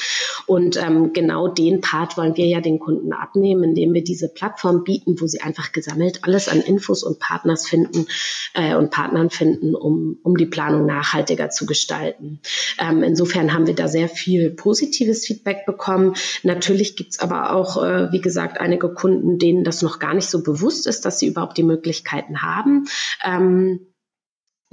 Und 0.46 0.78
genau 1.12 1.48
den 1.48 1.80
Part 1.80 2.16
wollen 2.16 2.36
wir 2.36 2.46
ja 2.46 2.60
den 2.60 2.78
Kunden 2.78 3.12
abnehmen, 3.12 3.64
indem 3.64 3.92
wir 3.92 4.02
diese 4.02 4.28
Plattform 4.28 4.84
bieten, 4.84 5.20
wo 5.20 5.26
sie 5.26 5.40
einfach 5.40 5.72
gesammelt 5.72 6.20
alles 6.22 6.48
an 6.48 6.60
Infos 6.60 7.02
und 7.02 7.18
Partners 7.18 7.68
finden, 7.68 8.06
äh, 8.54 8.74
und 8.74 8.90
Partnern 8.90 9.30
finden, 9.30 9.74
um, 9.74 10.18
um 10.22 10.36
die 10.36 10.46
Planung 10.46 10.86
nachhaltiger 10.86 11.50
zu 11.50 11.66
gestalten. 11.66 12.40
Ähm, 12.78 13.02
insofern 13.02 13.52
haben 13.52 13.66
wir 13.66 13.74
da 13.74 13.88
sehr 13.88 14.08
viel 14.08 14.50
positives 14.50 15.26
Feedback 15.26 15.66
bekommen. 15.66 16.14
Natürlich 16.42 16.96
gibt's 16.96 17.18
aber 17.18 17.54
auch, 17.54 17.82
äh, 17.82 18.12
wie 18.12 18.20
gesagt, 18.20 18.60
einige 18.60 18.92
Kunden, 18.92 19.38
denen 19.38 19.64
das 19.64 19.82
noch 19.82 19.98
gar 19.98 20.14
nicht 20.14 20.28
so 20.28 20.42
bewusst 20.42 20.86
ist, 20.86 21.04
dass 21.04 21.18
sie 21.18 21.28
überhaupt 21.28 21.56
die 21.56 21.62
Möglichkeiten 21.62 22.42
haben. 22.42 22.86
Ähm, 23.24 23.86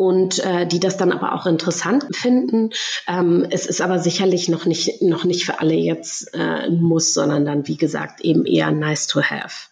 und 0.02 0.44
äh, 0.44 0.66
die 0.66 0.80
das 0.80 0.98
dann 0.98 1.12
aber 1.12 1.34
auch 1.34 1.46
interessant 1.46 2.16
finden. 2.16 2.72
Ähm, 3.08 3.46
es 3.52 3.68
ist 3.68 3.82
aber 3.82 4.00
sicherlich 4.00 4.50
noch 4.50 4.66
nicht, 4.66 5.04
noch 5.04 5.26
nicht 5.26 5.46
für 5.46 5.60
alle 5.60 5.76
jetzt 5.76 6.34
äh, 6.34 6.40
ein 6.40 6.82
Muss, 6.82 7.14
sondern 7.14 7.46
dann, 7.46 7.68
wie 7.68 7.78
gesagt, 7.78 8.22
eben 8.22 8.46
eher 8.48 8.72
nice 8.72 9.06
to 9.06 9.22
have. 9.22 9.71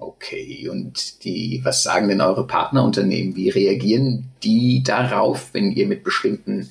Okay, 0.00 0.68
und 0.68 1.24
die, 1.24 1.60
was 1.64 1.82
sagen 1.82 2.08
denn 2.08 2.20
eure 2.20 2.46
Partnerunternehmen? 2.46 3.34
Wie 3.34 3.50
reagieren 3.50 4.28
die 4.44 4.82
darauf, 4.84 5.52
wenn 5.52 5.72
ihr 5.72 5.88
mit 5.88 6.04
bestimmten 6.04 6.70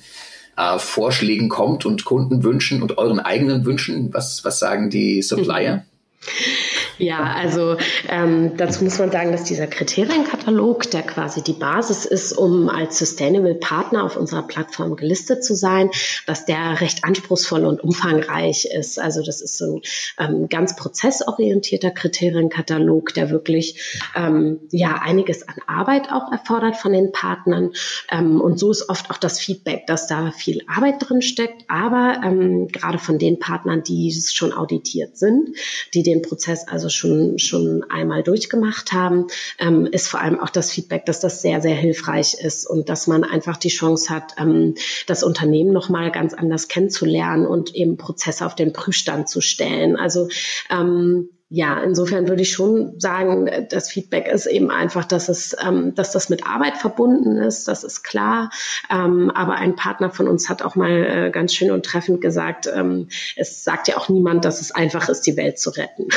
äh, 0.56 0.78
Vorschlägen 0.78 1.50
kommt 1.50 1.84
und 1.84 2.06
Kundenwünschen 2.06 2.82
und 2.82 2.96
euren 2.96 3.20
eigenen 3.20 3.66
Wünschen? 3.66 4.14
Was, 4.14 4.44
was 4.44 4.58
sagen 4.58 4.88
die 4.88 5.20
Supplier? 5.22 5.76
Mhm. 5.76 5.82
Ja, 6.98 7.22
also 7.22 7.76
ähm, 8.08 8.56
dazu 8.56 8.82
muss 8.82 8.98
man 8.98 9.12
sagen, 9.12 9.30
dass 9.30 9.44
dieser 9.44 9.68
Kriterienkatalog, 9.68 10.90
der 10.90 11.02
quasi 11.02 11.42
die 11.42 11.52
Basis 11.52 12.04
ist, 12.04 12.32
um 12.32 12.68
als 12.68 12.98
Sustainable 12.98 13.54
Partner 13.54 14.04
auf 14.04 14.16
unserer 14.16 14.42
Plattform 14.42 14.96
gelistet 14.96 15.44
zu 15.44 15.54
sein, 15.54 15.90
dass 16.26 16.44
der 16.44 16.80
recht 16.80 17.04
anspruchsvoll 17.04 17.64
und 17.64 17.82
umfangreich 17.82 18.66
ist. 18.66 18.98
Also 18.98 19.22
das 19.22 19.40
ist 19.40 19.58
so 19.58 19.80
ein 20.16 20.28
ähm, 20.28 20.48
ganz 20.48 20.74
prozessorientierter 20.74 21.92
Kriterienkatalog, 21.92 23.14
der 23.14 23.30
wirklich 23.30 24.00
ähm, 24.16 24.60
ja 24.70 25.00
einiges 25.00 25.46
an 25.46 25.56
Arbeit 25.68 26.10
auch 26.10 26.32
erfordert 26.32 26.76
von 26.76 26.92
den 26.92 27.12
Partnern. 27.12 27.72
Ähm, 28.10 28.40
und 28.40 28.58
so 28.58 28.72
ist 28.72 28.88
oft 28.88 29.10
auch 29.10 29.18
das 29.18 29.38
Feedback, 29.38 29.86
dass 29.86 30.08
da 30.08 30.32
viel 30.32 30.62
Arbeit 30.66 30.96
drin 30.98 31.22
steckt, 31.22 31.64
aber 31.68 32.20
ähm, 32.24 32.66
gerade 32.68 32.98
von 32.98 33.18
den 33.18 33.38
Partnern, 33.38 33.84
die 33.84 34.12
schon 34.12 34.52
auditiert 34.52 35.16
sind, 35.16 35.56
die 35.94 36.02
den 36.02 36.22
Prozess 36.22 36.66
also 36.66 36.87
also 36.88 36.96
schon, 36.96 37.38
schon 37.38 37.84
einmal 37.90 38.22
durchgemacht 38.22 38.92
haben, 38.92 39.26
ähm, 39.58 39.86
ist 39.86 40.08
vor 40.08 40.20
allem 40.20 40.40
auch 40.40 40.50
das 40.50 40.72
Feedback, 40.72 41.04
dass 41.06 41.20
das 41.20 41.42
sehr, 41.42 41.60
sehr 41.60 41.74
hilfreich 41.74 42.34
ist 42.34 42.66
und 42.66 42.88
dass 42.88 43.06
man 43.06 43.24
einfach 43.24 43.56
die 43.56 43.68
Chance 43.68 44.12
hat, 44.12 44.34
ähm, 44.38 44.74
das 45.06 45.22
Unternehmen 45.22 45.72
nochmal 45.72 46.10
ganz 46.10 46.34
anders 46.34 46.68
kennenzulernen 46.68 47.46
und 47.46 47.74
eben 47.74 47.96
Prozesse 47.96 48.46
auf 48.46 48.54
den 48.54 48.72
Prüfstand 48.72 49.28
zu 49.28 49.40
stellen. 49.40 49.96
Also 49.96 50.28
ähm, 50.70 51.28
ja, 51.50 51.82
insofern 51.82 52.28
würde 52.28 52.42
ich 52.42 52.52
schon 52.52 53.00
sagen, 53.00 53.48
das 53.70 53.90
Feedback 53.90 54.28
ist 54.28 54.44
eben 54.44 54.70
einfach, 54.70 55.06
dass 55.06 55.30
es, 55.30 55.56
ähm, 55.66 55.94
dass 55.94 56.12
das 56.12 56.28
mit 56.28 56.46
Arbeit 56.46 56.76
verbunden 56.76 57.38
ist, 57.38 57.68
das 57.68 57.84
ist 57.84 58.02
klar. 58.02 58.50
Ähm, 58.90 59.30
aber 59.30 59.54
ein 59.54 59.74
Partner 59.74 60.10
von 60.10 60.28
uns 60.28 60.50
hat 60.50 60.60
auch 60.60 60.76
mal 60.76 60.90
äh, 60.90 61.30
ganz 61.30 61.54
schön 61.54 61.70
und 61.70 61.86
treffend 61.86 62.20
gesagt, 62.20 62.68
ähm, 62.72 63.08
es 63.34 63.64
sagt 63.64 63.88
ja 63.88 63.96
auch 63.96 64.10
niemand, 64.10 64.44
dass 64.44 64.60
es 64.60 64.72
einfach 64.72 65.08
ist, 65.08 65.22
die 65.22 65.38
Welt 65.38 65.58
zu 65.58 65.70
retten. 65.70 66.08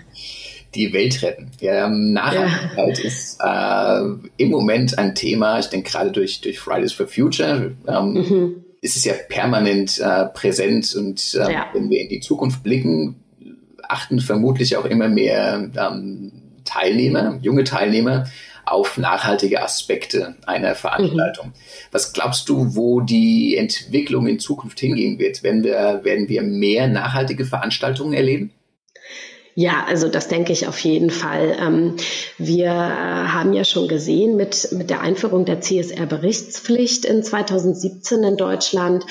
die 0.77 0.93
Welt 0.93 1.21
retten. 1.23 1.51
Ja, 1.59 1.89
Nachhaltigkeit 1.89 2.99
ja. 2.99 3.05
ist 3.05 3.39
äh, 3.43 4.31
im 4.37 4.51
Moment 4.51 4.97
ein 4.99 5.17
Thema, 5.17 5.59
ich 5.59 5.67
denke 5.67 5.91
gerade 5.91 6.13
durch, 6.13 6.41
durch 6.43 6.61
Fridays 6.61 6.93
for 6.93 7.09
Future. 7.09 7.73
Ähm, 7.89 8.13
mhm. 8.13 8.65
ist 8.83 8.97
es 8.97 9.05
ja 9.05 9.15
permanent 9.29 9.99
äh, 9.99 10.27
präsent 10.27 10.95
und 10.95 11.35
äh, 11.35 11.53
ja. 11.53 11.67
wenn 11.73 11.91
wir 11.91 12.01
in 12.01 12.09
die 12.09 12.21
Zukunft 12.21 12.63
blicken, 12.63 13.17
achten 13.89 14.21
vermutlich 14.21 14.77
auch 14.77 14.85
immer 14.85 15.09
mehr 15.09 15.71
ähm, 15.77 16.33
Teilnehmer, 16.65 17.39
junge 17.43 17.65
Teilnehmer, 17.65 18.27
auf 18.65 18.99
nachhaltige 18.99 19.63
Aspekte 19.63 20.37
einer 20.47 20.75
Veranstaltung. 20.75 21.49
Mhm. 21.49 21.53
Was 21.91 22.13
glaubst 22.13 22.49
du, 22.49 22.77
wo 22.77 23.01
die 23.01 23.57
Entwicklung 23.57 24.27
in 24.27 24.39
Zukunft 24.39 24.79
hingehen 24.79 25.19
wird? 25.19 25.43
Werden 25.43 25.65
wir, 25.65 26.01
werden 26.03 26.29
wir 26.29 26.43
mehr 26.43 26.87
nachhaltige 26.87 27.45
Veranstaltungen 27.45 28.13
erleben? 28.13 28.53
Ja, 29.55 29.85
also 29.89 30.09
das 30.09 30.29
denke 30.29 30.53
ich 30.53 30.69
auf 30.69 30.79
jeden 30.79 31.11
Fall. 31.11 31.57
Ähm, 31.61 31.97
wir 32.39 32.71
haben 32.71 33.55
ja 33.55 33.65
schon 33.65 33.89
gesehen 33.89 34.37
mit, 34.37 34.69
mit 34.71 34.89
der 34.89 35.01
Einführung 35.01 35.47
der 35.47 35.61
CSR-Berichtspflicht 35.61 37.05
in 37.05 37.25
2017 37.25 38.23
in 38.23 38.37
Deutschland, 38.37 39.05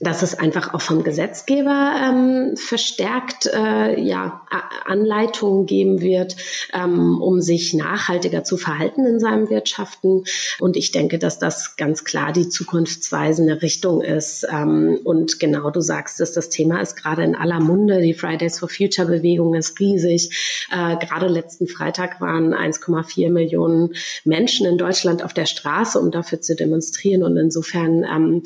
dass 0.00 0.22
es 0.22 0.38
einfach 0.38 0.74
auch 0.74 0.82
vom 0.82 1.04
Gesetzgeber 1.04 1.94
ähm, 2.02 2.56
verstärkt 2.56 3.46
äh, 3.46 3.98
ja, 3.98 4.42
Anleitungen 4.84 5.64
geben 5.66 6.00
wird, 6.00 6.36
ähm, 6.74 7.20
um 7.20 7.40
sich 7.40 7.72
nachhaltiger 7.72 8.44
zu 8.44 8.58
verhalten 8.58 9.06
in 9.06 9.20
seinem 9.20 9.48
Wirtschaften. 9.48 10.24
Und 10.60 10.76
ich 10.76 10.92
denke, 10.92 11.18
dass 11.18 11.38
das 11.38 11.76
ganz 11.76 12.04
klar 12.04 12.32
die 12.32 12.48
zukunftsweisende 12.48 13.62
Richtung 13.62 14.02
ist. 14.02 14.46
Ähm, 14.50 14.98
und 15.04 15.40
genau, 15.40 15.70
du 15.70 15.80
sagst 15.80 16.20
es, 16.20 16.32
das 16.32 16.50
Thema 16.50 16.80
ist 16.80 16.96
gerade 16.96 17.24
in 17.24 17.34
aller 17.34 17.60
Munde. 17.60 18.02
Die 18.02 18.14
Fridays 18.14 18.58
for 18.58 18.68
Future 18.68 19.08
Bewegung 19.08 19.54
ist 19.54 19.80
riesig. 19.80 20.66
Äh, 20.70 20.96
gerade 20.96 21.26
letzten 21.26 21.68
Freitag 21.68 22.20
waren 22.20 22.52
1,4 22.52 23.30
Millionen 23.30 23.94
Menschen 24.24 24.66
in 24.66 24.76
Deutschland 24.76 25.24
auf 25.24 25.32
der 25.32 25.46
Straße, 25.46 25.98
um 25.98 26.10
dafür 26.10 26.42
zu 26.42 26.54
demonstrieren. 26.54 27.22
Und 27.22 27.38
insofern 27.38 28.04
ähm, 28.04 28.42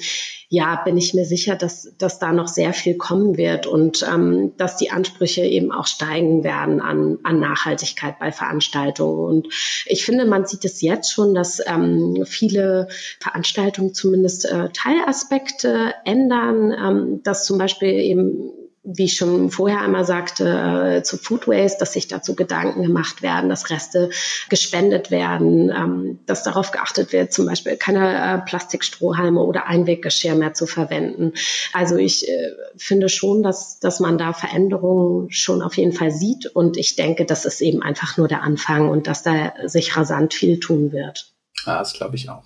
ja, 0.53 0.83
bin 0.85 0.97
ich 0.97 1.15
mir 1.15 1.25
sicher, 1.25 1.40
dass, 1.47 1.93
dass 1.99 2.19
da 2.19 2.33
noch 2.33 2.49
sehr 2.49 2.73
viel 2.73 2.97
kommen 2.97 3.37
wird 3.37 3.67
und 3.67 4.07
ähm, 4.09 4.53
dass 4.57 4.77
die 4.77 4.91
Ansprüche 4.91 5.43
eben 5.43 5.73
auch 5.73 5.87
steigen 5.87 6.45
werden 6.45 6.81
an, 6.81 7.19
an 7.23 7.41
Nachhaltigkeit 7.41 8.19
bei 8.19 8.33
Veranstaltungen. 8.33 9.19
Und 9.19 9.49
ich 9.87 10.05
finde, 10.05 10.25
man 10.25 10.47
sieht 10.47 10.65
es 10.65 10.81
jetzt 10.81 11.13
schon, 11.13 11.35
dass 11.35 11.63
ähm, 11.67 12.25
viele 12.27 12.89
Veranstaltungen 13.21 13.95
zumindest 13.95 14.45
äh, 14.45 14.69
Teilaspekte 14.73 15.95
ändern, 16.05 16.73
ähm, 16.73 17.23
dass 17.23 17.45
zum 17.45 17.59
Beispiel 17.59 17.91
eben 17.91 18.53
wie 18.83 19.05
ich 19.05 19.17
schon 19.17 19.51
vorher 19.51 19.83
einmal 19.83 20.07
sagte, 20.07 20.99
äh, 20.99 21.03
zu 21.03 21.19
Food 21.19 21.47
Waste, 21.47 21.79
dass 21.81 21.93
sich 21.93 22.09
dazu 22.09 22.35
Gedanken 22.35 22.83
gemacht 22.83 23.21
werden, 23.21 23.51
dass 23.51 23.69
Reste 23.69 24.11
gespendet 24.49 25.11
werden, 25.11 25.71
ähm, 25.71 26.19
dass 26.25 26.45
darauf 26.45 26.71
geachtet 26.71 27.13
wird, 27.13 27.33
zum 27.33 27.47
Beispiel 27.47 27.77
keine 27.77 28.17
äh, 28.17 28.39
Plastikstrohhalme 28.39 29.41
oder 29.41 29.67
Einweggeschirr 29.67 30.35
mehr 30.35 30.55
zu 30.55 30.67
verwenden. 30.67 31.35
Also 31.75 31.97
ich 31.97 32.27
äh, 32.27 32.53
finde 32.77 33.11
schon, 33.11 33.43
dass, 33.43 33.81
dass 33.81 34.01
man 34.01 34.17
da 34.17 34.33
Veränderungen 34.33 35.31
schon 35.31 35.61
auf 35.61 35.77
jeden 35.77 35.93
Fall 35.93 36.11
sieht 36.11 36.47
und 36.47 36.79
ich 36.79 36.97
denke, 36.97 37.27
das 37.27 37.45
ist 37.45 37.61
eben 37.61 37.83
einfach 37.83 38.17
nur 38.17 38.29
der 38.29 38.43
Anfang 38.43 38.89
und 38.89 39.07
dass 39.07 39.23
da 39.23 39.53
sich 39.67 39.95
rasant 39.95 40.33
viel 40.33 40.59
tun 40.59 40.91
wird. 40.93 41.31
Ja, 41.67 41.79
das 41.79 41.93
glaube 41.93 42.17
ich 42.17 42.31
auch. 42.31 42.45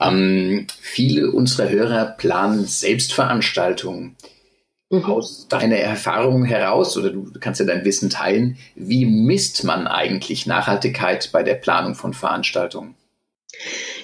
Ähm, 0.00 0.66
viele 0.80 1.30
unserer 1.30 1.68
Hörer 1.68 2.06
planen 2.06 2.64
Selbstveranstaltungen. 2.64 4.16
Mhm. 4.90 5.04
Aus 5.04 5.48
deiner 5.48 5.76
Erfahrung 5.76 6.44
heraus, 6.44 6.96
oder 6.96 7.10
du 7.10 7.32
kannst 7.40 7.58
ja 7.58 7.66
dein 7.66 7.84
Wissen 7.84 8.08
teilen, 8.08 8.56
wie 8.76 9.04
misst 9.04 9.64
man 9.64 9.88
eigentlich 9.88 10.46
Nachhaltigkeit 10.46 11.30
bei 11.32 11.42
der 11.42 11.54
Planung 11.54 11.94
von 11.94 12.14
Veranstaltungen? 12.14 12.94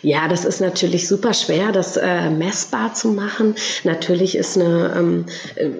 Ja, 0.02 0.26
das 0.26 0.44
ist 0.44 0.60
natürlich 0.60 1.06
super 1.06 1.34
schwer, 1.34 1.70
das 1.70 1.96
äh, 1.96 2.30
messbar 2.30 2.94
zu 2.94 3.08
machen. 3.08 3.54
Natürlich 3.84 4.34
ist 4.36 4.58
eine 4.58 4.94
ähm, 4.96 5.26
äh, 5.54 5.70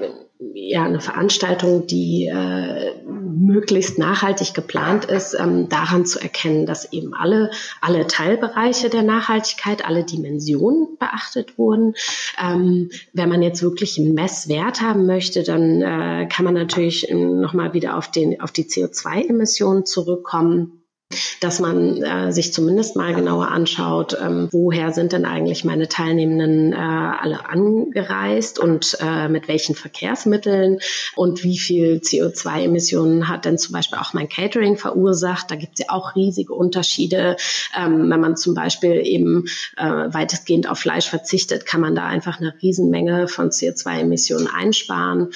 ja, 0.54 0.85
eine 0.85 1.00
Veranstaltung, 1.00 1.87
die 1.87 2.26
äh, 2.26 2.92
möglichst 3.37 3.99
nachhaltig 3.99 4.55
geplant 4.55 5.05
ist, 5.05 5.35
ähm, 5.35 5.69
daran 5.69 6.07
zu 6.07 6.21
erkennen, 6.21 6.67
dass 6.67 6.93
eben 6.93 7.15
alle, 7.15 7.51
alle 7.81 8.07
Teilbereiche 8.07 8.91
der 8.91 9.03
Nachhaltigkeit, 9.03 9.85
alle 9.85 10.05
Dimensionen 10.05 10.99
beachtet 10.99 11.59
wurden. 11.59 11.95
Ähm, 12.43 12.91
wenn 13.12 13.29
man 13.29 13.43
jetzt 13.43 13.62
wirklich 13.62 13.99
einen 13.99 14.15
Messwert 14.15 14.81
haben 14.81 15.07
möchte, 15.07 15.43
dann 15.43 15.83
äh, 15.83 16.29
kann 16.29 16.45
man 16.45 16.55
natürlich 16.55 17.09
nochmal 17.11 17.75
wieder 17.75 17.97
auf, 17.97 18.11
den, 18.11 18.41
auf 18.41 18.53
die 18.53 18.65
CO2-Emissionen 18.65 19.87
zurückkommen 19.87 20.82
dass 21.40 21.61
man 21.61 22.02
äh, 22.02 22.33
sich 22.33 22.52
zumindest 22.52 22.97
mal 22.97 23.14
genauer 23.14 23.49
anschaut, 23.49 24.16
ähm, 24.21 24.49
woher 24.52 24.92
sind 24.92 25.12
denn 25.12 25.25
eigentlich 25.25 25.64
meine 25.64 25.88
Teilnehmenden 25.88 26.73
äh, 26.73 26.76
alle 26.76 27.47
angereist 27.49 28.59
und 28.59 28.97
äh, 29.00 29.28
mit 29.28 29.49
welchen 29.49 29.75
Verkehrsmitteln 29.75 30.78
und 31.16 31.45
wie 31.45 31.59
viel 31.59 32.00
CO2-Emissionen 32.02 33.28
hat 33.28 33.45
denn 33.45 33.59
zum 33.59 33.73
Beispiel 33.73 33.99
auch 33.99 34.12
mein 34.12 34.28
Catering 34.28 34.76
verursacht. 34.76 35.50
Da 35.50 35.57
gibt 35.57 35.78
es 35.78 35.87
ja 35.87 35.92
auch 35.92 36.14
riesige 36.14 36.54
Unterschiede. 36.54 37.37
Ähm, 37.76 38.11
wenn 38.11 38.21
man 38.21 38.37
zum 38.37 38.54
Beispiel 38.54 39.00
eben 39.04 39.47
äh, 39.76 39.85
weitestgehend 39.85 40.69
auf 40.69 40.78
Fleisch 40.78 41.09
verzichtet, 41.09 41.66
kann 41.66 41.81
man 41.81 41.95
da 41.95 42.07
einfach 42.07 42.40
eine 42.40 42.54
Riesenmenge 42.61 43.28
von 43.28 43.50
CO2-Emissionen 43.50 44.49
einsparen. 44.49 45.31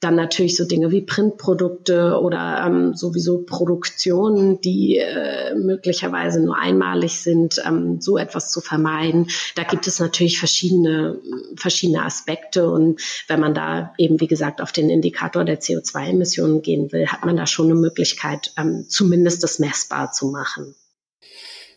Dann 0.00 0.14
natürlich 0.14 0.56
so 0.56 0.66
Dinge 0.66 0.90
wie 0.90 1.00
Printprodukte 1.00 2.20
oder 2.20 2.64
ähm, 2.66 2.94
sowieso 2.94 3.42
Produktionen, 3.42 4.60
die 4.60 4.98
äh, 4.98 5.54
möglicherweise 5.54 6.44
nur 6.44 6.58
einmalig 6.58 7.18
sind, 7.20 7.62
ähm, 7.66 8.00
so 8.00 8.18
etwas 8.18 8.50
zu 8.50 8.60
vermeiden. 8.60 9.28
Da 9.54 9.62
gibt 9.62 9.86
es 9.86 9.98
natürlich 9.98 10.38
verschiedene, 10.38 11.18
verschiedene 11.56 12.04
Aspekte. 12.04 12.70
Und 12.70 13.00
wenn 13.26 13.40
man 13.40 13.54
da 13.54 13.94
eben, 13.96 14.20
wie 14.20 14.26
gesagt, 14.26 14.60
auf 14.60 14.70
den 14.70 14.90
Indikator 14.90 15.44
der 15.44 15.60
CO2-Emissionen 15.60 16.60
gehen 16.60 16.92
will, 16.92 17.06
hat 17.06 17.24
man 17.24 17.36
da 17.36 17.46
schon 17.46 17.66
eine 17.66 17.80
Möglichkeit, 17.80 18.52
ähm, 18.58 18.84
zumindest 18.88 19.42
das 19.42 19.58
messbar 19.58 20.12
zu 20.12 20.26
machen. 20.26 20.74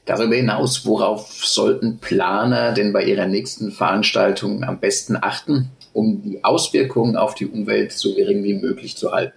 Darüber 0.09 0.35
hinaus, 0.35 0.85
worauf 0.85 1.45
sollten 1.45 1.99
Planer 1.99 2.73
denn 2.73 2.93
bei 2.93 3.03
ihrer 3.03 3.27
nächsten 3.27 3.71
Veranstaltung 3.71 4.63
am 4.63 4.79
besten 4.79 5.15
achten? 5.15 5.69
Um 5.99 6.21
die 6.21 6.43
Auswirkungen 6.43 7.17
auf 7.17 7.35
die 7.35 7.45
Umwelt 7.45 7.91
so 7.91 8.15
gering 8.15 8.43
wie 8.43 8.53
möglich 8.53 8.95
zu 8.95 9.11
halten? 9.11 9.33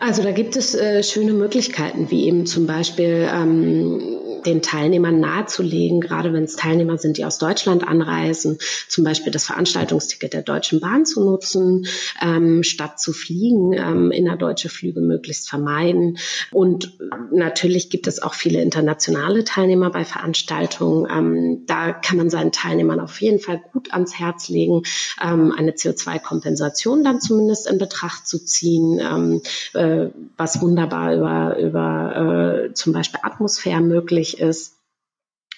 Also 0.00 0.22
da 0.24 0.32
gibt 0.32 0.56
es 0.56 0.74
äh, 0.74 1.04
schöne 1.04 1.32
Möglichkeiten, 1.32 2.10
wie 2.10 2.26
eben 2.26 2.44
zum 2.44 2.66
Beispiel 2.66 3.28
ähm, 3.32 4.11
den 4.46 4.62
Teilnehmern 4.62 5.20
nahezulegen, 5.20 6.00
gerade 6.00 6.32
wenn 6.32 6.44
es 6.44 6.56
Teilnehmer 6.56 6.98
sind, 6.98 7.18
die 7.18 7.24
aus 7.24 7.38
Deutschland 7.38 7.86
anreisen, 7.86 8.58
zum 8.88 9.04
Beispiel 9.04 9.32
das 9.32 9.46
Veranstaltungsticket 9.46 10.32
der 10.32 10.42
Deutschen 10.42 10.80
Bahn 10.80 11.04
zu 11.04 11.24
nutzen, 11.24 11.86
ähm, 12.20 12.62
statt 12.62 13.00
zu 13.00 13.12
fliegen, 13.12 13.72
ähm, 13.72 14.10
innerdeutsche 14.10 14.68
Flüge 14.68 15.00
möglichst 15.00 15.48
vermeiden. 15.48 16.18
Und 16.50 16.98
natürlich 17.32 17.90
gibt 17.90 18.06
es 18.06 18.22
auch 18.22 18.34
viele 18.34 18.60
internationale 18.60 19.44
Teilnehmer 19.44 19.90
bei 19.90 20.04
Veranstaltungen. 20.04 21.08
Ähm, 21.10 21.62
da 21.66 21.92
kann 21.92 22.16
man 22.16 22.30
seinen 22.30 22.52
Teilnehmern 22.52 23.00
auf 23.00 23.20
jeden 23.20 23.40
Fall 23.40 23.62
gut 23.72 23.92
ans 23.92 24.18
Herz 24.18 24.48
legen, 24.48 24.82
ähm, 25.22 25.52
eine 25.56 25.72
CO2-Kompensation 25.72 27.04
dann 27.04 27.20
zumindest 27.20 27.68
in 27.70 27.78
Betracht 27.78 28.26
zu 28.26 28.44
ziehen, 28.44 29.00
ähm, 29.00 29.42
äh, 29.74 30.10
was 30.36 30.60
wunderbar 30.60 31.14
über, 31.14 31.58
über 31.58 32.66
äh, 32.68 32.74
zum 32.74 32.92
Beispiel 32.92 33.20
Atmosphäre 33.22 33.80
möglich 33.80 34.31
ist. 34.34 34.81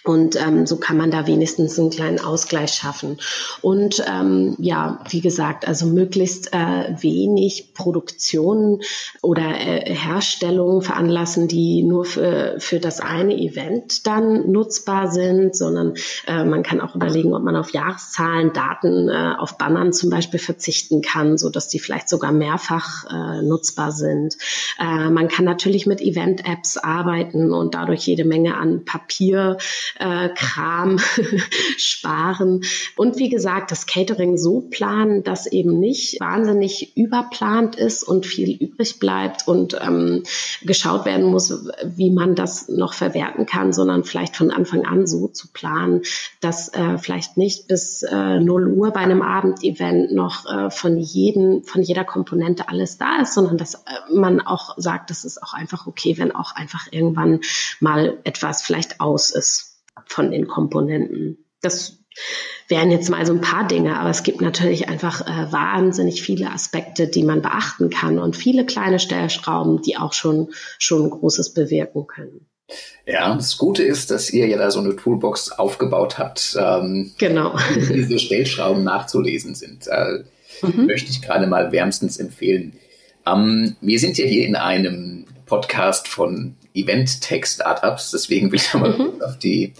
Und 0.05 0.37
ähm, 0.37 0.67
so 0.67 0.77
kann 0.77 0.99
man 0.99 1.11
da 1.11 1.27
wenigstens 1.27 1.79
einen 1.79 1.89
kleinen 1.89 2.21
Ausgleich 2.21 2.75
schaffen. 2.75 3.17
Und 3.63 4.05
ähm, 4.07 4.55
ja, 4.59 5.03
wie 5.09 5.23
gesagt, 5.23 5.67
also 5.67 5.87
möglichst 5.87 6.53
äh, 6.53 6.95
wenig 7.01 7.73
Produktionen 7.73 8.83
oder 9.23 9.43
äh, 9.43 9.95
Herstellungen 9.95 10.83
veranlassen, 10.83 11.49
die 11.49 11.83
nur 11.83 12.05
für, 12.05 12.57
für 12.59 12.81
das 12.81 13.01
eine 13.01 13.35
Event 13.35 14.07
dann 14.07 14.51
nutzbar 14.53 15.11
sind, 15.11 15.57
sondern 15.57 15.95
äh, 16.27 16.45
man 16.45 16.63
kann 16.63 16.83
auch 16.83 16.95
überlegen, 16.95 17.33
ob 17.35 17.43
man 17.43 17.57
auf 17.57 17.73
Jahreszahlen, 17.73 18.53
Daten 18.53 19.09
äh, 19.09 19.35
auf 19.39 19.57
Bannern 19.57 19.95
zum 19.95 20.11
Beispiel 20.11 20.41
verzichten 20.41 21.01
kann, 21.01 21.39
so 21.39 21.49
dass 21.49 21.69
die 21.69 21.79
vielleicht 21.79 22.11
sogar 22.11 22.33
mehrfach 22.33 23.07
äh, 23.11 23.43
nutzbar 23.43 23.91
sind. 23.91 24.37
Äh, 24.79 25.09
man 25.09 25.29
kann 25.29 25.47
natürlich 25.47 25.87
mit 25.87 26.03
Event-Apps 26.03 26.77
arbeiten 26.77 27.55
und 27.55 27.75
dadurch 27.75 28.07
jede 28.07 28.27
Menge 28.27 28.59
an 28.59 28.85
Papier 28.85 29.57
äh, 29.99 30.29
Kram 30.35 30.99
sparen. 31.77 32.65
Und 32.97 33.19
wie 33.19 33.29
gesagt, 33.29 33.71
das 33.71 33.87
Catering 33.87 34.37
so 34.37 34.61
planen, 34.61 35.23
dass 35.23 35.47
eben 35.47 35.79
nicht 35.79 36.21
wahnsinnig 36.21 36.97
überplant 36.97 37.77
ist 37.77 38.03
und 38.03 38.27
viel 38.27 38.57
übrig 38.57 38.99
bleibt 38.99 39.47
und 39.47 39.79
ähm, 39.81 40.23
geschaut 40.63 41.05
werden 41.05 41.27
muss, 41.27 41.53
wie 41.85 42.11
man 42.11 42.35
das 42.35 42.69
noch 42.69 42.95
verwerten 42.95 43.47
kann, 43.47 43.73
sondern 43.73 44.05
vielleicht 44.05 44.37
von 44.37 44.51
Anfang 44.51 44.85
an 44.85 45.07
so 45.07 45.29
zu 45.29 45.49
planen, 45.53 46.03
dass 46.41 46.73
äh, 46.73 46.99
vielleicht 46.99 47.37
nicht 47.37 47.69
bis 47.69 48.03
äh, 48.03 48.41
0 48.41 48.69
Uhr 48.69 48.91
bei 48.91 49.01
einem 49.01 49.23
Abendevent 49.23 50.13
noch 50.13 50.47
äh, 50.47 50.71
von 50.71 50.99
jedem, 50.99 51.63
von 51.65 51.83
jeder 51.83 52.05
Komponente 52.05 52.69
alles 52.69 52.99
da 52.99 53.23
ist, 53.23 53.35
sondern 53.35 53.59
dass 53.59 53.75
äh, 53.75 53.79
man 54.13 54.41
auch 54.41 54.75
sagt, 54.77 55.11
das 55.11 55.25
ist 55.25 55.43
auch 55.43 55.55
einfach 55.55 55.87
okay, 55.87 56.19
wenn 56.19 56.35
auch 56.35 56.55
einfach 56.55 56.87
irgendwann 56.91 57.41
mal 57.81 58.19
etwas 58.25 58.63
vielleicht 58.63 59.01
aus 59.01 59.31
ist 59.31 59.75
von 60.07 60.31
den 60.31 60.47
Komponenten. 60.47 61.45
Das 61.61 61.99
wären 62.69 62.91
jetzt 62.91 63.11
mal 63.11 63.27
so 63.27 63.33
ein 63.33 63.41
paar 63.41 63.67
Dinge, 63.67 63.99
aber 63.99 64.11
es 64.11 64.23
gibt 64.23 64.41
natürlich 64.41 64.89
einfach 64.89 65.23
äh, 65.23 65.53
wahnsinnig 65.53 66.23
viele 66.23 66.51
Aspekte, 66.51 67.09
die 67.09 67.23
man 67.23 67.43
beachten 67.43 67.91
kann 67.91 68.19
und 68.19 68.37
viele 68.37 68.65
kleine 68.65 68.99
Stellschrauben, 68.99 69.83
die 69.83 69.97
auch 69.97 70.13
schon, 70.13 70.49
schon 70.79 71.11
Großes 71.11 71.53
bewirken 71.53 72.07
können. 72.07 72.47
Ja, 73.07 73.35
das 73.35 73.59
Gute 73.59 73.83
ist, 73.83 74.11
dass 74.11 74.31
ihr 74.31 74.47
ja 74.47 74.57
da 74.57 74.71
so 74.71 74.81
eine 74.81 74.97
Toolbox 74.97 75.53
aufgebaut 75.53 76.19
habt, 76.19 76.57
ähm, 76.59 77.13
genau. 77.19 77.59
diese 77.77 78.19
Stellschrauben 78.19 78.83
nachzulesen 78.83 79.55
sind. 79.55 79.87
Äh, 79.89 80.25
mhm. 80.63 80.87
Möchte 80.87 81.11
ich 81.11 81.21
gerade 81.21 81.47
mal 81.47 81.73
wärmstens 81.73 82.17
empfehlen. 82.17 82.79
Ähm, 83.27 83.77
wir 83.83 83.99
sind 83.99 84.17
ja 84.17 84.25
hier 84.25 84.47
in 84.47 84.57
einem 84.57 85.27
Podcast 85.47 86.09
von 86.09 86.57
Event-Tech-Startups, 86.75 88.11
deswegen 88.11 88.51
will 88.51 88.61
ich 88.61 88.75
mal 88.75 88.93
mhm. 88.97 89.23
auf 89.23 89.39
die 89.39 89.75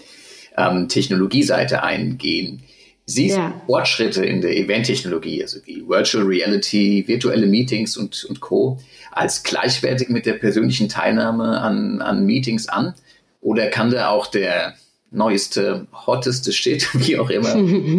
ähm, 0.57 0.87
Technologieseite 0.87 1.83
eingehen. 1.83 2.63
Siehst 3.07 3.37
ja. 3.37 3.61
Fortschritte 3.67 4.25
in 4.25 4.41
der 4.41 4.57
Eventtechnologie, 4.57 5.43
also 5.43 5.59
wie 5.65 5.87
Virtual 5.87 6.25
Reality, 6.25 7.03
virtuelle 7.07 7.45
Meetings 7.45 7.97
und, 7.97 8.25
und 8.25 8.39
Co., 8.39 8.79
als 9.11 9.43
gleichwertig 9.43 10.09
mit 10.09 10.25
der 10.25 10.33
persönlichen 10.33 10.89
Teilnahme 10.89 11.61
an, 11.61 12.01
an 12.01 12.25
Meetings 12.25 12.67
an? 12.67 12.95
Oder 13.41 13.67
kann 13.67 13.91
da 13.91 14.09
auch 14.09 14.25
der 14.25 14.73
neueste, 15.11 15.87
hotteste 15.93 16.51
Shit, 16.51 16.89
wie 17.07 17.17
auch 17.19 17.29
immer, 17.29 17.55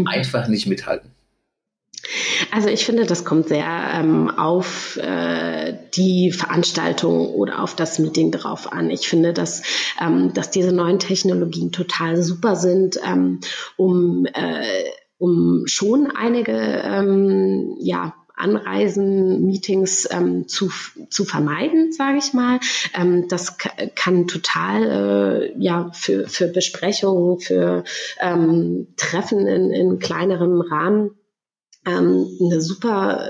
einfach 0.11 0.49
nicht 0.49 0.67
mithalten? 0.67 1.11
Also 2.51 2.69
ich 2.69 2.85
finde, 2.85 3.07
das 3.07 3.25
kommt 3.25 3.49
sehr 3.49 3.65
ähm, 3.95 4.31
auf 4.31 4.97
äh, 4.97 5.75
die 5.95 6.33
Veranstaltung 6.33 7.29
oder 7.29 7.63
auf 7.63 7.75
das 7.75 7.99
Meeting 7.99 8.31
drauf 8.31 8.73
an. 8.73 8.91
Ich 8.91 9.09
finde, 9.09 9.33
dass, 9.33 9.63
ähm, 10.01 10.33
dass 10.33 10.51
diese 10.51 10.73
neuen 10.73 10.99
Technologien 10.99 11.73
total 11.73 12.23
super 12.23 12.57
sind, 12.57 12.99
ähm, 13.05 13.41
um, 13.77 14.27
äh, 14.27 14.85
um 15.19 15.63
schon 15.67 16.11
einige 16.11 16.53
ähm, 16.53 17.77
ja, 17.81 18.15
Anreisen, 18.37 19.47
Meetings 19.47 20.07
ähm, 20.11 20.47
zu, 20.47 20.71
zu 21.09 21.25
vermeiden, 21.25 21.93
sage 21.93 22.19
ich 22.19 22.35
mal. 22.35 22.61
Ähm, 22.95 23.29
das 23.29 23.57
kann 23.95 24.29
total 24.29 24.83
äh, 24.83 25.55
ja 25.59 25.91
für, 25.93 26.29
für 26.29 26.49
Besprechungen, 26.49 27.41
für 27.41 27.85
ähm, 28.21 28.89
Treffen 28.97 29.47
in, 29.47 29.71
in 29.71 29.99
kleinerem 29.99 30.61
Rahmen 30.61 31.13
ähm, 31.87 32.29
eine 32.41 32.61
super, 32.61 33.29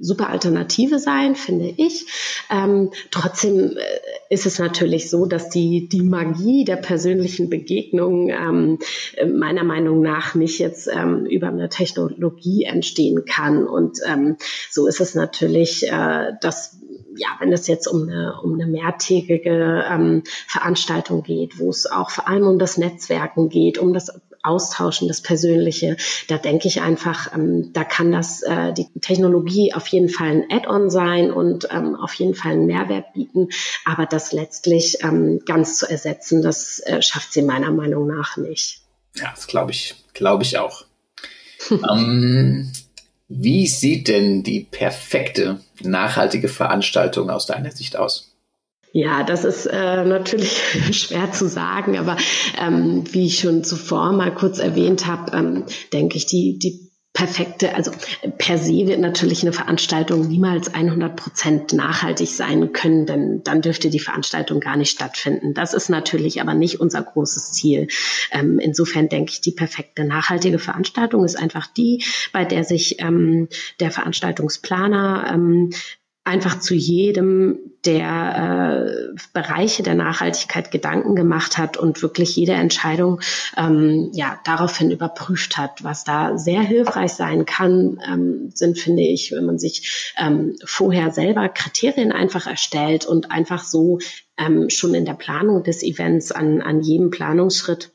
super 0.00 0.28
Alternative 0.28 0.98
sein, 0.98 1.36
finde 1.36 1.72
ich. 1.76 2.06
Ähm, 2.50 2.90
trotzdem 3.10 3.76
äh, 3.76 3.80
ist 4.28 4.46
es 4.46 4.58
natürlich 4.58 5.08
so, 5.08 5.26
dass 5.26 5.48
die, 5.48 5.88
die 5.88 6.02
Magie 6.02 6.64
der 6.64 6.76
persönlichen 6.76 7.48
Begegnung 7.48 8.28
ähm, 8.28 8.78
meiner 9.32 9.64
Meinung 9.64 10.02
nach 10.02 10.34
nicht 10.34 10.58
jetzt 10.58 10.88
ähm, 10.92 11.24
über 11.26 11.48
eine 11.48 11.68
Technologie 11.68 12.64
entstehen 12.64 13.24
kann. 13.24 13.66
Und 13.66 13.98
ähm, 14.06 14.36
so 14.70 14.86
ist 14.86 15.00
es 15.00 15.14
natürlich, 15.14 15.86
äh, 15.86 16.32
dass 16.40 16.78
ja, 17.14 17.28
wenn 17.40 17.52
es 17.52 17.66
jetzt 17.66 17.86
um 17.86 18.02
eine, 18.08 18.40
um 18.42 18.54
eine 18.54 18.66
mehrtägige 18.66 19.84
ähm, 19.88 20.22
Veranstaltung 20.46 21.22
geht, 21.22 21.58
wo 21.58 21.68
es 21.68 21.84
auch 21.84 22.10
vor 22.10 22.26
allem 22.26 22.46
um 22.46 22.58
das 22.58 22.78
Netzwerken 22.78 23.48
geht, 23.50 23.78
um 23.78 23.92
das 23.92 24.10
Austauschen, 24.42 25.08
das 25.08 25.20
Persönliche. 25.20 25.96
Da 26.28 26.38
denke 26.38 26.68
ich 26.68 26.80
einfach, 26.80 27.32
ähm, 27.34 27.72
da 27.72 27.84
kann 27.84 28.12
das 28.12 28.42
äh, 28.42 28.72
die 28.72 28.88
Technologie 29.00 29.72
auf 29.74 29.86
jeden 29.88 30.08
Fall 30.08 30.30
ein 30.30 30.44
Add-on 30.50 30.90
sein 30.90 31.30
und 31.30 31.68
ähm, 31.70 31.94
auf 31.96 32.14
jeden 32.14 32.34
Fall 32.34 32.52
einen 32.52 32.66
Mehrwert 32.66 33.12
bieten. 33.14 33.48
Aber 33.84 34.06
das 34.06 34.32
letztlich 34.32 34.98
ähm, 35.02 35.40
ganz 35.46 35.78
zu 35.78 35.88
ersetzen, 35.88 36.42
das 36.42 36.80
äh, 36.80 37.02
schafft 37.02 37.32
sie 37.32 37.42
meiner 37.42 37.70
Meinung 37.70 38.06
nach 38.06 38.36
nicht. 38.36 38.80
Ja, 39.16 39.30
das 39.34 39.46
glaube 39.46 39.72
ich, 39.72 39.94
glaube 40.14 40.42
ich 40.42 40.58
auch. 40.58 40.84
ähm, 41.70 42.72
wie 43.28 43.66
sieht 43.66 44.08
denn 44.08 44.42
die 44.42 44.60
perfekte 44.60 45.60
nachhaltige 45.80 46.48
Veranstaltung 46.48 47.30
aus 47.30 47.46
deiner 47.46 47.70
Sicht 47.70 47.96
aus? 47.96 48.31
Ja, 48.92 49.22
das 49.24 49.44
ist 49.44 49.66
äh, 49.66 50.04
natürlich 50.04 50.60
schwer 50.92 51.32
zu 51.32 51.48
sagen, 51.48 51.98
aber 51.98 52.16
ähm, 52.58 53.04
wie 53.12 53.26
ich 53.26 53.40
schon 53.40 53.64
zuvor 53.64 54.12
mal 54.12 54.34
kurz 54.34 54.58
erwähnt 54.58 55.06
habe, 55.06 55.36
ähm, 55.36 55.64
denke 55.92 56.18
ich, 56.18 56.26
die, 56.26 56.58
die 56.58 56.92
perfekte, 57.14 57.74
also 57.74 57.90
per 58.38 58.58
se 58.58 58.86
wird 58.86 59.00
natürlich 59.00 59.42
eine 59.42 59.52
Veranstaltung 59.52 60.28
niemals 60.28 60.72
100 60.72 61.14
Prozent 61.14 61.72
nachhaltig 61.72 62.28
sein 62.28 62.72
können, 62.72 63.04
denn 63.06 63.42
dann 63.44 63.60
dürfte 63.60 63.90
die 63.90 63.98
Veranstaltung 63.98 64.60
gar 64.60 64.76
nicht 64.76 64.90
stattfinden. 64.90 65.52
Das 65.52 65.74
ist 65.74 65.90
natürlich 65.90 66.40
aber 66.40 66.54
nicht 66.54 66.80
unser 66.80 67.02
großes 67.02 67.52
Ziel. 67.52 67.88
Ähm, 68.30 68.58
insofern 68.58 69.08
denke 69.08 69.32
ich, 69.32 69.42
die 69.42 69.52
perfekte 69.52 70.04
nachhaltige 70.04 70.58
Veranstaltung 70.58 71.24
ist 71.24 71.36
einfach 71.36 71.66
die, 71.66 72.02
bei 72.32 72.44
der 72.46 72.64
sich 72.64 73.00
ähm, 73.00 73.48
der 73.78 73.90
Veranstaltungsplaner 73.90 75.30
ähm, 75.34 75.70
einfach 76.24 76.60
zu 76.60 76.74
jedem 76.74 77.58
der 77.84 78.86
äh, 78.86 79.16
Bereiche 79.32 79.82
der 79.82 79.96
Nachhaltigkeit 79.96 80.70
Gedanken 80.70 81.16
gemacht 81.16 81.58
hat 81.58 81.76
und 81.76 82.00
wirklich 82.00 82.36
jede 82.36 82.52
Entscheidung 82.52 83.20
ähm, 83.56 84.10
ja 84.12 84.38
daraufhin 84.44 84.92
überprüft 84.92 85.58
hat. 85.58 85.82
Was 85.82 86.04
da 86.04 86.38
sehr 86.38 86.62
hilfreich 86.62 87.12
sein 87.12 87.44
kann, 87.44 88.00
ähm, 88.06 88.50
sind 88.54 88.78
finde 88.78 89.02
ich, 89.02 89.32
wenn 89.32 89.46
man 89.46 89.58
sich 89.58 90.12
ähm, 90.16 90.56
vorher 90.64 91.10
selber 91.10 91.48
Kriterien 91.48 92.12
einfach 92.12 92.46
erstellt 92.46 93.04
und 93.04 93.32
einfach 93.32 93.64
so 93.64 93.98
ähm, 94.38 94.70
schon 94.70 94.94
in 94.94 95.04
der 95.04 95.14
Planung 95.14 95.64
des 95.64 95.82
Events 95.82 96.30
an, 96.30 96.62
an 96.62 96.82
jedem 96.82 97.10
Planungsschritt 97.10 97.91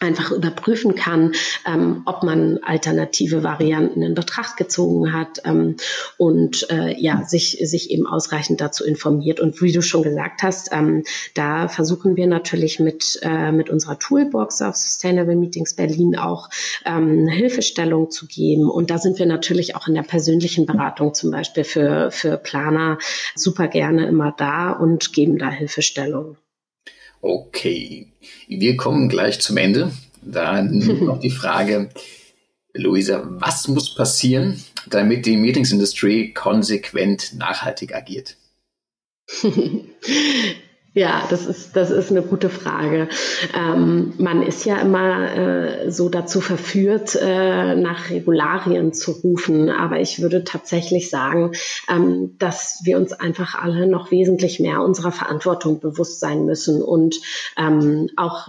einfach 0.00 0.30
überprüfen 0.30 0.94
kann, 0.94 1.32
ähm, 1.66 2.02
ob 2.04 2.22
man 2.22 2.58
alternative 2.62 3.42
Varianten 3.42 4.02
in 4.02 4.14
Betracht 4.14 4.56
gezogen 4.56 5.12
hat 5.12 5.42
ähm, 5.44 5.76
und 6.16 6.70
äh, 6.70 6.94
ja 7.00 7.24
sich 7.24 7.58
sich 7.62 7.90
eben 7.90 8.06
ausreichend 8.06 8.60
dazu 8.60 8.84
informiert 8.84 9.40
und 9.40 9.60
wie 9.60 9.72
du 9.72 9.82
schon 9.82 10.02
gesagt 10.02 10.42
hast, 10.42 10.70
ähm, 10.72 11.02
da 11.34 11.66
versuchen 11.66 12.16
wir 12.16 12.28
natürlich 12.28 12.78
mit 12.78 13.18
äh, 13.22 13.50
mit 13.50 13.70
unserer 13.70 13.98
Toolbox 13.98 14.62
auf 14.62 14.76
Sustainable 14.76 15.34
Meetings 15.36 15.74
Berlin 15.74 16.16
auch 16.16 16.48
ähm, 16.84 17.26
Hilfestellung 17.26 18.10
zu 18.10 18.26
geben 18.26 18.70
und 18.70 18.90
da 18.90 18.98
sind 18.98 19.18
wir 19.18 19.26
natürlich 19.26 19.74
auch 19.74 19.88
in 19.88 19.94
der 19.94 20.02
persönlichen 20.02 20.64
Beratung 20.64 21.12
zum 21.12 21.32
Beispiel 21.32 21.64
für 21.64 22.12
für 22.12 22.36
Planer 22.36 22.98
super 23.34 23.66
gerne 23.66 24.06
immer 24.06 24.32
da 24.36 24.70
und 24.70 25.12
geben 25.12 25.38
da 25.38 25.50
Hilfestellung. 25.50 26.36
Okay, 27.20 28.12
wir 28.46 28.76
kommen 28.76 29.08
gleich 29.08 29.40
zum 29.40 29.56
Ende. 29.56 29.92
Dann 30.22 30.78
noch 31.04 31.20
die 31.20 31.30
Frage, 31.30 31.90
Luisa, 32.74 33.22
was 33.28 33.68
muss 33.68 33.94
passieren, 33.94 34.62
damit 34.88 35.26
die 35.26 35.36
Meetings-Industrie 35.36 36.32
konsequent 36.32 37.34
nachhaltig 37.34 37.94
agiert? 37.94 38.36
Ja, 40.98 41.22
das 41.30 41.46
ist, 41.46 41.76
das 41.76 41.92
ist 41.92 42.10
eine 42.10 42.22
gute 42.22 42.48
Frage. 42.48 43.08
Ähm, 43.54 44.14
man 44.18 44.42
ist 44.42 44.64
ja 44.64 44.80
immer 44.80 45.32
äh, 45.32 45.92
so 45.92 46.08
dazu 46.08 46.40
verführt, 46.40 47.14
äh, 47.14 47.76
nach 47.76 48.10
Regularien 48.10 48.92
zu 48.92 49.12
rufen. 49.12 49.70
Aber 49.70 50.00
ich 50.00 50.20
würde 50.20 50.42
tatsächlich 50.42 51.08
sagen, 51.08 51.52
ähm, 51.88 52.34
dass 52.40 52.80
wir 52.82 52.96
uns 52.96 53.12
einfach 53.12 53.54
alle 53.54 53.86
noch 53.86 54.10
wesentlich 54.10 54.58
mehr 54.58 54.82
unserer 54.82 55.12
Verantwortung 55.12 55.78
bewusst 55.78 56.18
sein 56.18 56.44
müssen 56.46 56.82
und 56.82 57.20
ähm, 57.56 58.10
auch 58.16 58.48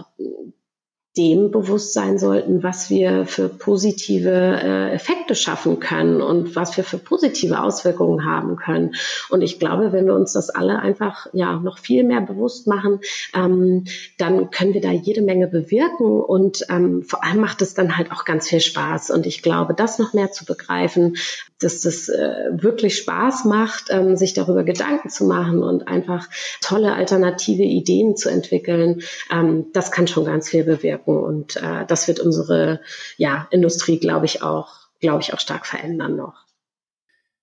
dem 1.16 1.50
bewusst 1.50 1.92
sein 1.92 2.18
sollten, 2.18 2.62
was 2.62 2.88
wir 2.88 3.26
für 3.26 3.48
positive 3.48 4.30
äh, 4.30 4.92
Effekte 4.92 5.34
schaffen 5.34 5.80
können 5.80 6.22
und 6.22 6.54
was 6.54 6.76
wir 6.76 6.84
für 6.84 6.98
positive 6.98 7.60
Auswirkungen 7.60 8.24
haben 8.24 8.54
können. 8.54 8.94
Und 9.28 9.42
ich 9.42 9.58
glaube, 9.58 9.92
wenn 9.92 10.06
wir 10.06 10.14
uns 10.14 10.32
das 10.34 10.50
alle 10.50 10.78
einfach 10.78 11.26
ja 11.32 11.58
noch 11.58 11.78
viel 11.78 12.04
mehr 12.04 12.20
bewusst 12.20 12.68
machen, 12.68 13.00
ähm, 13.34 13.86
dann 14.18 14.50
können 14.50 14.72
wir 14.72 14.80
da 14.80 14.92
jede 14.92 15.22
Menge 15.22 15.48
bewirken 15.48 16.20
und 16.20 16.64
ähm, 16.68 17.02
vor 17.02 17.24
allem 17.24 17.40
macht 17.40 17.60
es 17.60 17.74
dann 17.74 17.96
halt 17.96 18.12
auch 18.12 18.24
ganz 18.24 18.48
viel 18.48 18.60
Spaß. 18.60 19.10
Und 19.10 19.26
ich 19.26 19.42
glaube, 19.42 19.74
das 19.74 19.98
noch 19.98 20.12
mehr 20.12 20.30
zu 20.30 20.44
begreifen, 20.44 21.16
dass 21.60 21.82
das 21.82 22.08
äh, 22.08 22.50
wirklich 22.50 22.96
Spaß 22.96 23.44
macht, 23.44 23.84
ähm, 23.90 24.16
sich 24.16 24.32
darüber 24.32 24.64
Gedanken 24.64 25.10
zu 25.10 25.24
machen 25.24 25.62
und 25.62 25.86
einfach 25.86 26.28
tolle 26.60 26.94
alternative 26.94 27.62
Ideen 27.62 28.16
zu 28.16 28.30
entwickeln, 28.30 29.02
ähm, 29.30 29.66
das 29.72 29.92
kann 29.92 30.08
schon 30.08 30.24
ganz 30.24 30.48
viel 30.48 30.64
bewirken. 30.64 31.16
Und 31.16 31.56
äh, 31.56 31.84
das 31.86 32.08
wird 32.08 32.18
unsere 32.18 32.80
ja, 33.18 33.46
Industrie, 33.50 33.98
glaube 33.98 34.26
ich, 34.26 34.42
auch, 34.42 34.88
glaube 35.00 35.22
ich, 35.22 35.34
auch 35.34 35.40
stark 35.40 35.66
verändern 35.66 36.16
noch. 36.16 36.46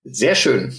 Sehr 0.04 0.36
schön. 0.36 0.74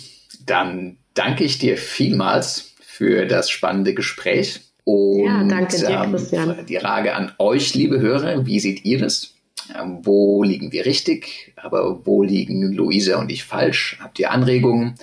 Dann 0.44 0.98
danke 1.14 1.44
ich 1.44 1.58
dir 1.58 1.76
vielmals 1.76 2.74
für 2.80 3.26
das 3.26 3.50
spannende 3.50 3.94
Gespräch. 3.94 4.60
Und 4.84 5.26
ja, 5.26 5.44
danke 5.44 5.76
dir, 5.76 5.88
ähm, 5.90 6.12
Christian. 6.12 6.66
die 6.66 6.78
Frage 6.78 7.14
an 7.14 7.32
euch, 7.38 7.74
liebe 7.74 8.00
Hörer, 8.00 8.46
wie 8.46 8.58
seht 8.58 8.84
ihr 8.84 8.98
das? 8.98 9.34
Ähm, 9.78 9.98
wo 10.02 10.42
liegen 10.42 10.72
wir 10.72 10.86
richtig, 10.86 11.52
aber 11.56 12.06
wo 12.06 12.22
liegen 12.22 12.72
Luisa 12.72 13.18
und 13.18 13.30
ich 13.30 13.44
falsch? 13.44 13.98
Habt 14.00 14.18
ihr 14.18 14.30
Anregungen? 14.30 14.94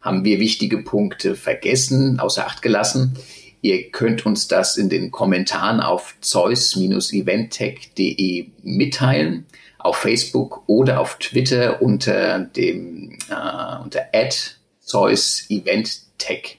Haben 0.00 0.24
wir 0.24 0.40
wichtige 0.40 0.78
Punkte 0.78 1.36
vergessen, 1.36 2.18
außer 2.20 2.46
Acht 2.46 2.62
gelassen? 2.62 3.16
Ihr 3.62 3.90
könnt 3.90 4.24
uns 4.24 4.48
das 4.48 4.78
in 4.78 4.88
den 4.88 5.10
Kommentaren 5.10 5.80
auf 5.80 6.14
zeus-eventtech.de 6.20 8.46
mitteilen, 8.62 9.44
auf 9.78 9.96
Facebook 9.96 10.62
oder 10.66 11.00
auf 11.00 11.18
Twitter 11.18 11.82
unter 11.82 12.38
dem 12.40 13.18
äh, 13.28 13.82
unter 13.82 14.06
Zeus 14.80 15.44
Eventtech. 15.48 16.58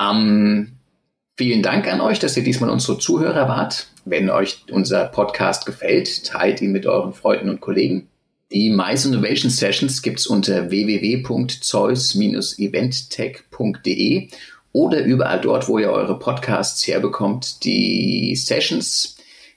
Ähm, 0.00 0.72
vielen 1.36 1.62
Dank 1.62 1.86
an 1.86 2.00
euch, 2.00 2.18
dass 2.18 2.36
ihr 2.36 2.44
diesmal 2.44 2.70
unsere 2.70 2.98
Zuhörer 2.98 3.48
wart. 3.48 3.86
Wenn 4.04 4.30
euch 4.30 4.64
unser 4.70 5.06
Podcast 5.06 5.66
gefällt, 5.66 6.24
teilt 6.26 6.60
ihn 6.62 6.72
mit 6.72 6.86
euren 6.86 7.12
Freunden 7.12 7.50
und 7.50 7.60
Kollegen. 7.60 8.08
Die 8.52 8.70
Mice 8.70 9.06
Innovation 9.06 9.50
Sessions 9.50 10.02
gibt's 10.02 10.26
unter 10.26 10.70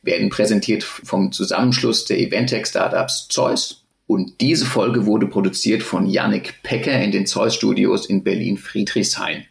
werden 0.03 0.29
präsentiert 0.29 0.83
vom 0.83 1.31
Zusammenschluss 1.31 2.05
der 2.05 2.19
Eventech-Startups 2.19 3.29
Zeus. 3.29 3.85
Und 4.05 4.41
diese 4.41 4.65
Folge 4.65 5.05
wurde 5.05 5.27
produziert 5.27 5.81
von 5.81 6.07
Yannick 6.07 6.61
Pecker 6.61 7.01
in 7.01 7.11
den 7.11 7.25
Zeus 7.25 7.55
Studios 7.55 8.05
in 8.05 8.23
Berlin-Friedrichshain. 8.23 9.45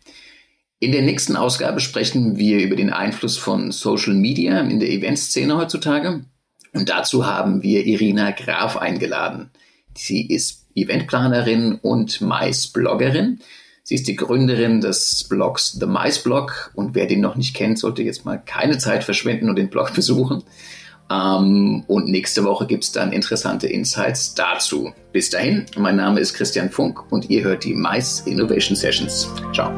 In 0.83 0.91
der 0.91 1.03
nächsten 1.03 1.37
Ausgabe 1.37 1.79
sprechen 1.79 2.39
wir 2.39 2.59
über 2.59 2.75
den 2.75 2.93
Einfluss 2.93 3.39
von 3.39 3.71
Social 3.71 4.15
Media 4.15 4.59
in 4.59 4.81
der 4.81 4.91
Eventszene 4.91 5.57
heutzutage. 5.57 6.25
Und 6.73 6.89
dazu 6.89 7.25
haben 7.25 7.63
wir 7.63 7.87
Irina 7.87 8.33
Graf 8.33 8.77
eingeladen. 8.77 9.51
Sie 9.95 10.27
ist 10.27 10.67
Eventplanerin 10.75 11.79
und 11.81 12.21
Mais-Bloggerin. 12.21 13.39
Sie 13.85 13.95
ist 13.95 14.09
die 14.09 14.17
Gründerin 14.17 14.81
des 14.81 15.23
Blogs 15.29 15.71
The 15.79 15.87
Mice 15.87 16.25
Blog 16.25 16.73
und 16.75 16.97
wer 16.97 17.07
den 17.07 17.21
noch 17.21 17.37
nicht 17.37 17.55
kennt, 17.55 17.79
sollte 17.79 18.03
jetzt 18.03 18.25
mal 18.25 18.43
keine 18.45 18.79
Zeit 18.79 19.05
verschwenden 19.05 19.49
und 19.49 19.55
den 19.55 19.71
Blog 19.71 19.93
besuchen. 19.95 20.43
Ähm, 21.09 21.85
und 21.87 22.09
nächste 22.09 22.43
Woche 22.43 22.67
gibt 22.67 22.83
es 22.83 22.91
dann 22.91 23.13
interessante 23.13 23.69
Insights 23.69 24.35
dazu. 24.35 24.93
Bis 25.13 25.31
dahin, 25.31 25.65
mein 25.77 25.95
Name 25.95 26.19
ist 26.19 26.35
Christian 26.35 26.71
Funk 26.71 27.13
und 27.13 27.31
ihr 27.31 27.45
hört 27.45 27.63
die 27.63 27.75
Mice 27.75 28.25
Innovation 28.27 28.75
Sessions. 28.75 29.29
Ciao. 29.55 29.71